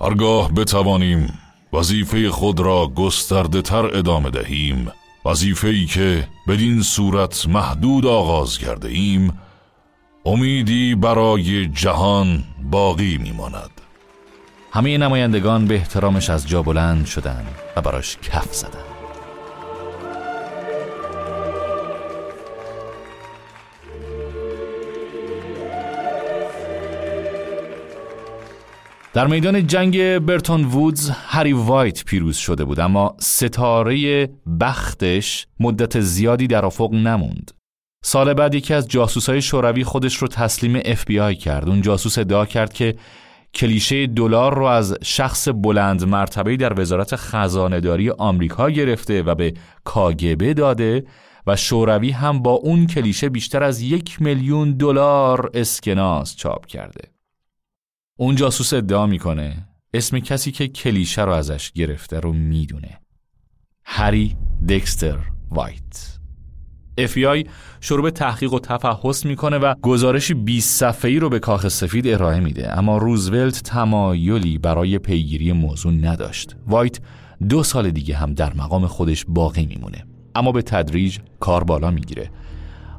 هرگاه 0.00 0.52
بتوانیم 0.52 1.45
وظیفه 1.72 2.30
خود 2.30 2.60
را 2.60 2.86
گسترده 2.86 3.62
تر 3.62 3.96
ادامه 3.96 4.30
دهیم. 4.30 4.92
وظیفه 5.24 5.68
ای 5.68 5.86
که 5.86 6.28
بدین 6.48 6.82
صورت 6.82 7.46
محدود 7.48 8.06
آغاز 8.06 8.58
کرده 8.58 8.88
ایم. 8.88 9.40
امیدی 10.24 10.94
برای 10.94 11.66
جهان 11.66 12.44
باقی 12.70 13.18
میماند. 13.18 13.70
همه 14.72 14.98
نمایندگان 14.98 15.66
به 15.66 15.74
احترامش 15.74 16.30
از 16.30 16.48
جا 16.48 16.62
بلند 16.62 17.06
شدند 17.06 17.54
و 17.76 17.80
براش 17.80 18.16
کف 18.16 18.54
زدند. 18.54 18.95
در 29.16 29.26
میدان 29.26 29.66
جنگ 29.66 30.18
برتون 30.18 30.64
وودز 30.64 31.10
هری 31.10 31.52
وایت 31.52 32.04
پیروز 32.04 32.36
شده 32.36 32.64
بود 32.64 32.80
اما 32.80 33.16
ستاره 33.20 34.26
بختش 34.60 35.46
مدت 35.60 36.00
زیادی 36.00 36.46
در 36.46 36.66
افق 36.66 36.92
نموند. 36.92 37.50
سال 38.04 38.34
بعد 38.34 38.54
یکی 38.54 38.74
از 38.74 38.88
جاسوسای 38.88 39.42
شوروی 39.42 39.84
خودش 39.84 40.16
رو 40.16 40.28
تسلیم 40.28 40.80
اف 40.84 41.04
بی 41.04 41.20
آی 41.20 41.34
کرد. 41.34 41.68
اون 41.68 41.80
جاسوس 41.80 42.18
ادعا 42.18 42.46
کرد 42.46 42.72
که 42.72 42.96
کلیشه 43.54 44.06
دلار 44.06 44.54
رو 44.54 44.64
از 44.64 44.96
شخص 45.02 45.48
بلند 45.48 46.04
مرتبه 46.04 46.56
در 46.56 46.80
وزارت 46.80 47.16
خزانه‌داری 47.16 48.10
آمریکا 48.10 48.70
گرفته 48.70 49.22
و 49.22 49.34
به 49.34 49.54
کاگ‌ب 49.84 50.54
داده 50.54 51.04
و 51.46 51.56
شوروی 51.56 52.10
هم 52.10 52.42
با 52.42 52.52
اون 52.52 52.86
کلیشه 52.86 53.28
بیشتر 53.28 53.62
از 53.62 53.80
یک 53.80 54.22
میلیون 54.22 54.72
دلار 54.72 55.50
اسکناس 55.54 56.36
چاپ 56.36 56.66
کرده. 56.66 57.15
اون 58.18 58.34
جاسوس 58.34 58.72
ادعا 58.72 59.06
می‌کنه 59.06 59.68
اسم 59.94 60.18
کسی 60.18 60.52
که 60.52 60.68
کلیشه 60.68 61.22
رو 61.22 61.32
ازش 61.32 61.72
گرفته 61.72 62.20
رو 62.20 62.32
می‌دونه. 62.32 63.00
هری 63.84 64.36
دکستر 64.68 65.18
وایت. 65.50 66.18
FBI 67.00 67.48
شروع 67.80 68.02
به 68.02 68.10
تحقیق 68.10 68.52
و 68.52 68.58
تفحص 68.58 69.26
می‌کنه 69.26 69.58
و 69.58 69.74
گزارشی 69.82 70.34
20 70.34 70.80
صفحه‌ای 70.80 71.18
رو 71.18 71.28
به 71.28 71.38
کاخ 71.38 71.68
سفید 71.68 72.08
ارائه 72.08 72.40
میده. 72.40 72.78
اما 72.78 72.98
روزولت 72.98 73.62
تمایلی 73.62 74.58
برای 74.58 74.98
پیگیری 74.98 75.52
موضوع 75.52 75.92
نداشت. 75.92 76.56
وایت 76.66 77.00
دو 77.48 77.62
سال 77.62 77.90
دیگه 77.90 78.16
هم 78.16 78.34
در 78.34 78.54
مقام 78.54 78.86
خودش 78.86 79.24
باقی 79.28 79.66
میمونه. 79.66 80.06
اما 80.34 80.52
به 80.52 80.62
تدریج 80.62 81.18
کار 81.40 81.64
بالا 81.64 81.90
می‌گیره. 81.90 82.30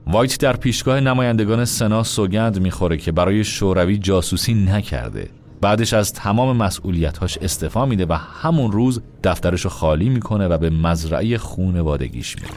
وایت 0.09 0.39
در 0.39 0.55
پیشگاه 0.55 0.99
نمایندگان 0.99 1.65
سنا 1.65 2.03
سوگند 2.03 2.59
می‌خوره 2.59 2.97
که 2.97 3.11
برای 3.11 3.43
شوروی 3.43 3.97
جاسوسی 3.97 4.53
نکرده. 4.53 5.29
بعدش 5.61 5.93
از 5.93 6.13
تمام 6.13 6.57
مسئولیتاش 6.57 7.37
استفا 7.37 7.85
میده 7.85 8.05
و 8.05 8.13
همون 8.13 8.71
روز 8.71 9.01
دفترش 9.23 9.61
رو 9.61 9.69
خالی 9.69 10.09
می‌کنه 10.09 10.47
و 10.47 10.57
به 10.57 10.69
مزرعه 10.69 11.37
خونوادگیش 11.37 12.35
میره. 12.35 12.53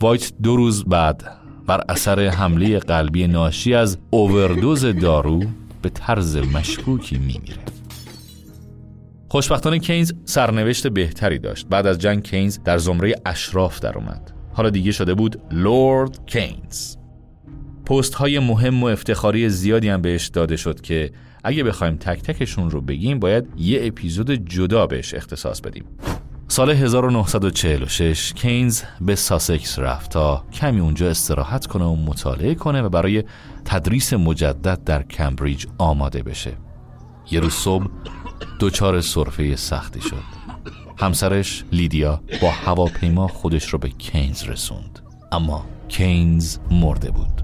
وایت 0.00 0.32
دو 0.42 0.56
روز 0.56 0.84
بعد 0.84 1.24
بر 1.66 1.84
اثر 1.88 2.20
حمله 2.20 2.78
قلبی 2.78 3.26
ناشی 3.26 3.74
از 3.74 3.98
اووردوز 4.10 4.84
دارو 4.84 5.42
به 5.82 5.88
طرز 5.88 6.36
مشکوکی 6.36 7.18
میمیره. 7.18 7.77
خوشبختانه 9.30 9.78
کینز 9.78 10.12
سرنوشت 10.24 10.86
بهتری 10.86 11.38
داشت. 11.38 11.66
بعد 11.68 11.86
از 11.86 11.98
جنگ 11.98 12.22
کینز 12.22 12.58
در 12.64 12.78
زمره 12.78 13.14
اشراف 13.26 13.80
در 13.80 13.98
اومد. 13.98 14.32
حالا 14.52 14.70
دیگه 14.70 14.92
شده 14.92 15.14
بود 15.14 15.40
لورد 15.50 16.26
کینز. 16.26 16.96
پست 17.86 18.14
های 18.14 18.38
مهم 18.38 18.82
و 18.82 18.86
افتخاری 18.86 19.48
زیادی 19.48 19.88
هم 19.88 20.02
بهش 20.02 20.26
داده 20.26 20.56
شد 20.56 20.80
که 20.80 21.10
اگه 21.44 21.64
بخوایم 21.64 21.96
تک 21.96 22.22
تکشون 22.22 22.70
رو 22.70 22.80
بگیم 22.80 23.18
باید 23.18 23.46
یه 23.56 23.80
اپیزود 23.82 24.30
جدا 24.30 24.86
بهش 24.86 25.14
اختصاص 25.14 25.60
بدیم. 25.60 25.84
سال 26.48 26.70
1946 26.70 28.32
کینز 28.32 28.82
به 29.00 29.14
ساسکس 29.14 29.78
رفت 29.78 30.10
تا 30.10 30.44
کمی 30.52 30.80
اونجا 30.80 31.10
استراحت 31.10 31.66
کنه 31.66 31.84
و 31.84 31.96
مطالعه 31.96 32.54
کنه 32.54 32.82
و 32.82 32.88
برای 32.88 33.24
تدریس 33.64 34.12
مجدد 34.12 34.84
در 34.84 35.02
کمبریج 35.02 35.66
آماده 35.78 36.22
بشه. 36.22 36.52
یه 37.30 37.40
روز 37.40 37.52
صبح 37.52 37.86
دچار 38.58 39.00
سرفه 39.00 39.56
سختی 39.56 40.00
شد. 40.00 40.22
همسرش 40.96 41.64
لیدیا 41.72 42.20
با 42.42 42.50
هواپیما 42.50 43.28
خودش 43.28 43.68
رو 43.68 43.78
به 43.78 43.88
کینز 43.88 44.42
رسوند. 44.42 44.98
اما 45.32 45.66
کینز 45.88 46.58
مرده 46.70 47.10
بود. 47.10 47.42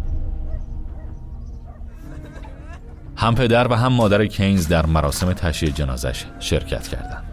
هم 3.17 3.35
پدر 3.35 3.69
و 3.69 3.75
هم 3.75 3.93
مادر 3.93 4.27
کینز 4.27 4.69
در 4.69 4.87
مراسم 4.87 5.33
تشییع 5.33 5.73
جنازش 5.73 6.25
شرکت 6.41 6.89
کردند. 6.89 7.25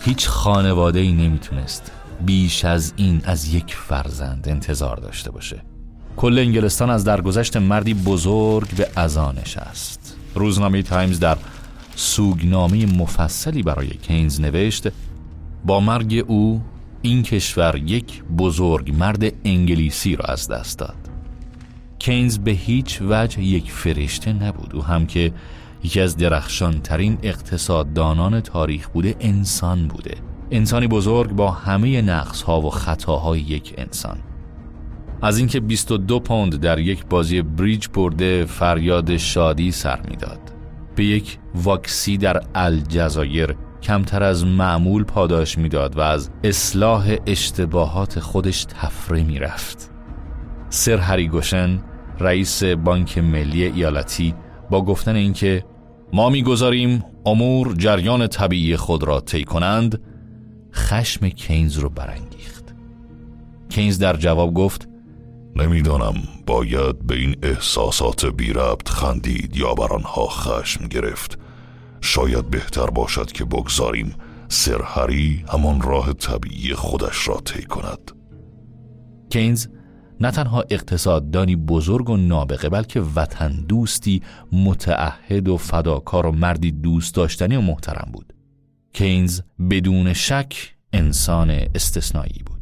هیچ 0.00 0.28
خانواده 0.28 0.98
ای 1.00 1.12
نمی‌تونست 1.12 1.92
بیش 2.26 2.64
از 2.64 2.92
این 2.96 3.22
از 3.24 3.54
یک 3.54 3.74
فرزند 3.74 4.48
انتظار 4.48 4.96
داشته 4.96 5.30
باشه. 5.30 5.62
کل 6.16 6.38
انگلستان 6.38 6.90
از 6.90 7.04
درگذشت 7.04 7.56
مردی 7.56 7.94
بزرگ 7.94 8.68
به 8.68 8.88
ازانش 8.96 9.56
است 9.56 10.16
روزنامه 10.34 10.82
تایمز 10.82 11.20
در 11.20 11.36
سوگنامه 11.98 12.86
مفصلی 12.86 13.62
برای 13.62 13.88
کینز 13.88 14.40
نوشت 14.40 14.88
با 15.64 15.80
مرگ 15.80 16.24
او 16.26 16.62
این 17.02 17.22
کشور 17.22 17.76
یک 17.86 18.24
بزرگ 18.24 18.94
مرد 18.98 19.32
انگلیسی 19.44 20.16
را 20.16 20.24
از 20.24 20.48
دست 20.48 20.78
داد. 20.78 20.96
کینز 21.98 22.38
به 22.38 22.50
هیچ 22.50 23.02
وجه 23.02 23.42
یک 23.42 23.72
فرشته 23.72 24.32
نبود 24.32 24.76
او 24.76 24.84
هم 24.84 25.06
که 25.06 25.32
یکی 25.84 26.00
از 26.00 26.16
درخشان 26.16 26.80
ترین 26.80 27.18
اقتصاددانان 27.22 28.40
تاریخ 28.40 28.88
بوده 28.88 29.16
انسان 29.20 29.88
بوده. 29.88 30.14
انسانی 30.50 30.86
بزرگ 30.86 31.30
با 31.30 31.50
همه 31.50 32.02
نقص 32.02 32.42
ها 32.42 32.60
و 32.60 32.70
خطاهای 32.70 33.40
یک 33.40 33.74
انسان. 33.78 34.18
از 35.22 35.38
اینکه 35.38 35.60
22 35.60 36.20
پوند 36.20 36.56
در 36.56 36.78
یک 36.78 37.06
بازی 37.06 37.42
بریج 37.42 37.86
برده 37.94 38.44
فریاد 38.44 39.16
شادی 39.16 39.72
سر 39.72 40.00
می‌داد. 40.10 40.57
به 40.98 41.04
یک 41.04 41.38
واکسی 41.54 42.16
در 42.16 42.42
الجزایر 42.54 43.56
کمتر 43.82 44.22
از 44.22 44.46
معمول 44.46 45.04
پاداش 45.04 45.58
می‌داد 45.58 45.96
و 45.96 46.00
از 46.00 46.30
اصلاح 46.44 47.16
اشتباهات 47.26 48.20
خودش 48.20 48.64
تفره 48.64 49.22
می‌رفت. 49.22 49.90
سر 50.68 50.96
هری 50.96 51.28
گوشن 51.28 51.78
رئیس 52.20 52.64
بانک 52.64 53.18
ملی 53.18 53.64
ایالتی 53.64 54.34
با 54.70 54.84
گفتن 54.84 55.16
اینکه 55.16 55.64
ما 56.12 56.30
می‌گذاریم 56.30 57.04
امور 57.26 57.74
جریان 57.74 58.26
طبیعی 58.26 58.76
خود 58.76 59.02
را 59.02 59.20
طی 59.20 59.44
کنند 59.44 60.00
خشم 60.74 61.28
کینز 61.28 61.78
رو 61.78 61.88
برانگیخت. 61.88 62.74
کینز 63.68 63.98
در 63.98 64.16
جواب 64.16 64.54
گفت 64.54 64.87
نمی‌دانم 65.56 66.14
باید 66.46 67.06
به 67.06 67.14
این 67.14 67.36
احساسات 67.42 68.26
بی 68.26 68.52
ربط 68.52 68.88
خندید 68.88 69.56
یا 69.56 69.74
بر 69.74 69.92
آنها 69.92 70.26
خشم 70.26 70.88
گرفت. 70.88 71.38
شاید 72.00 72.50
بهتر 72.50 72.86
باشد 72.86 73.32
که 73.32 73.44
بگذاریم 73.44 74.14
سرهری 74.48 75.44
همان 75.52 75.80
راه 75.80 76.12
طبیعی 76.12 76.74
خودش 76.74 77.28
را 77.28 77.40
طی 77.44 77.62
کند. 77.62 78.12
کینز 79.30 79.66
نه 80.20 80.30
تنها 80.30 80.64
اقتصاددانی 80.70 81.56
بزرگ 81.56 82.10
و 82.10 82.16
نابغه 82.16 82.68
بلکه 82.68 83.00
وطن 83.00 83.64
دوستی 83.68 84.22
متعهد 84.52 85.48
و 85.48 85.56
فداکار 85.56 86.26
و 86.26 86.32
مردی 86.32 86.72
دوست 86.72 87.14
داشتنی 87.14 87.56
و 87.56 87.60
محترم 87.60 88.10
بود. 88.12 88.32
کینز 88.92 89.40
بدون 89.70 90.12
شک 90.12 90.76
انسان 90.92 91.50
استثنایی 91.50 92.42
بود. 92.46 92.57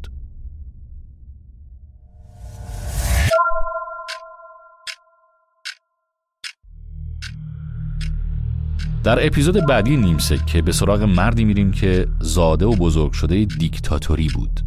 در 9.03 9.25
اپیزود 9.25 9.65
بعدی 9.65 9.97
نیمسه 9.97 10.37
که 10.45 10.61
به 10.61 10.71
سراغ 10.71 11.01
مردی 11.01 11.45
میریم 11.45 11.71
که 11.71 12.07
زاده 12.19 12.65
و 12.65 12.75
بزرگ 12.75 13.11
شده 13.11 13.45
دیکتاتوری 13.45 14.27
بود. 14.33 14.59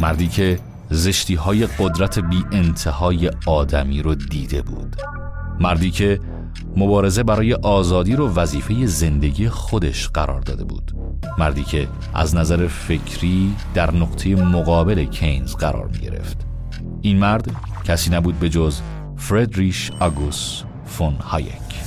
مردی 0.00 0.28
که 0.28 0.58
زشتی 0.90 1.34
های 1.34 1.66
قدرت 1.66 2.18
بی 2.18 2.44
انتهای 2.52 3.30
آدمی 3.46 4.02
رو 4.02 4.14
دیده 4.14 4.62
بود. 4.62 4.96
مردی 5.60 5.90
که 5.90 6.20
مبارزه 6.76 7.22
برای 7.22 7.54
آزادی 7.54 8.16
رو 8.16 8.28
وظیفه 8.28 8.86
زندگی 8.86 9.48
خودش 9.48 10.08
قرار 10.08 10.40
داده 10.40 10.64
بود. 10.64 10.92
مردی 11.38 11.64
که 11.64 11.88
از 12.14 12.34
نظر 12.34 12.66
فکری 12.66 13.54
در 13.74 13.94
نقطه 13.94 14.34
مقابل 14.34 15.04
کینز 15.04 15.54
قرار 15.54 15.86
می 15.86 15.98
گرفت 15.98 16.46
این 17.02 17.18
مرد 17.18 17.50
کسی 17.84 18.10
نبود 18.10 18.38
به 18.38 18.48
جز 18.48 18.80
فردریش 19.16 19.90
آگوس 20.00 20.62
فون 20.86 21.14
هایک 21.14 21.85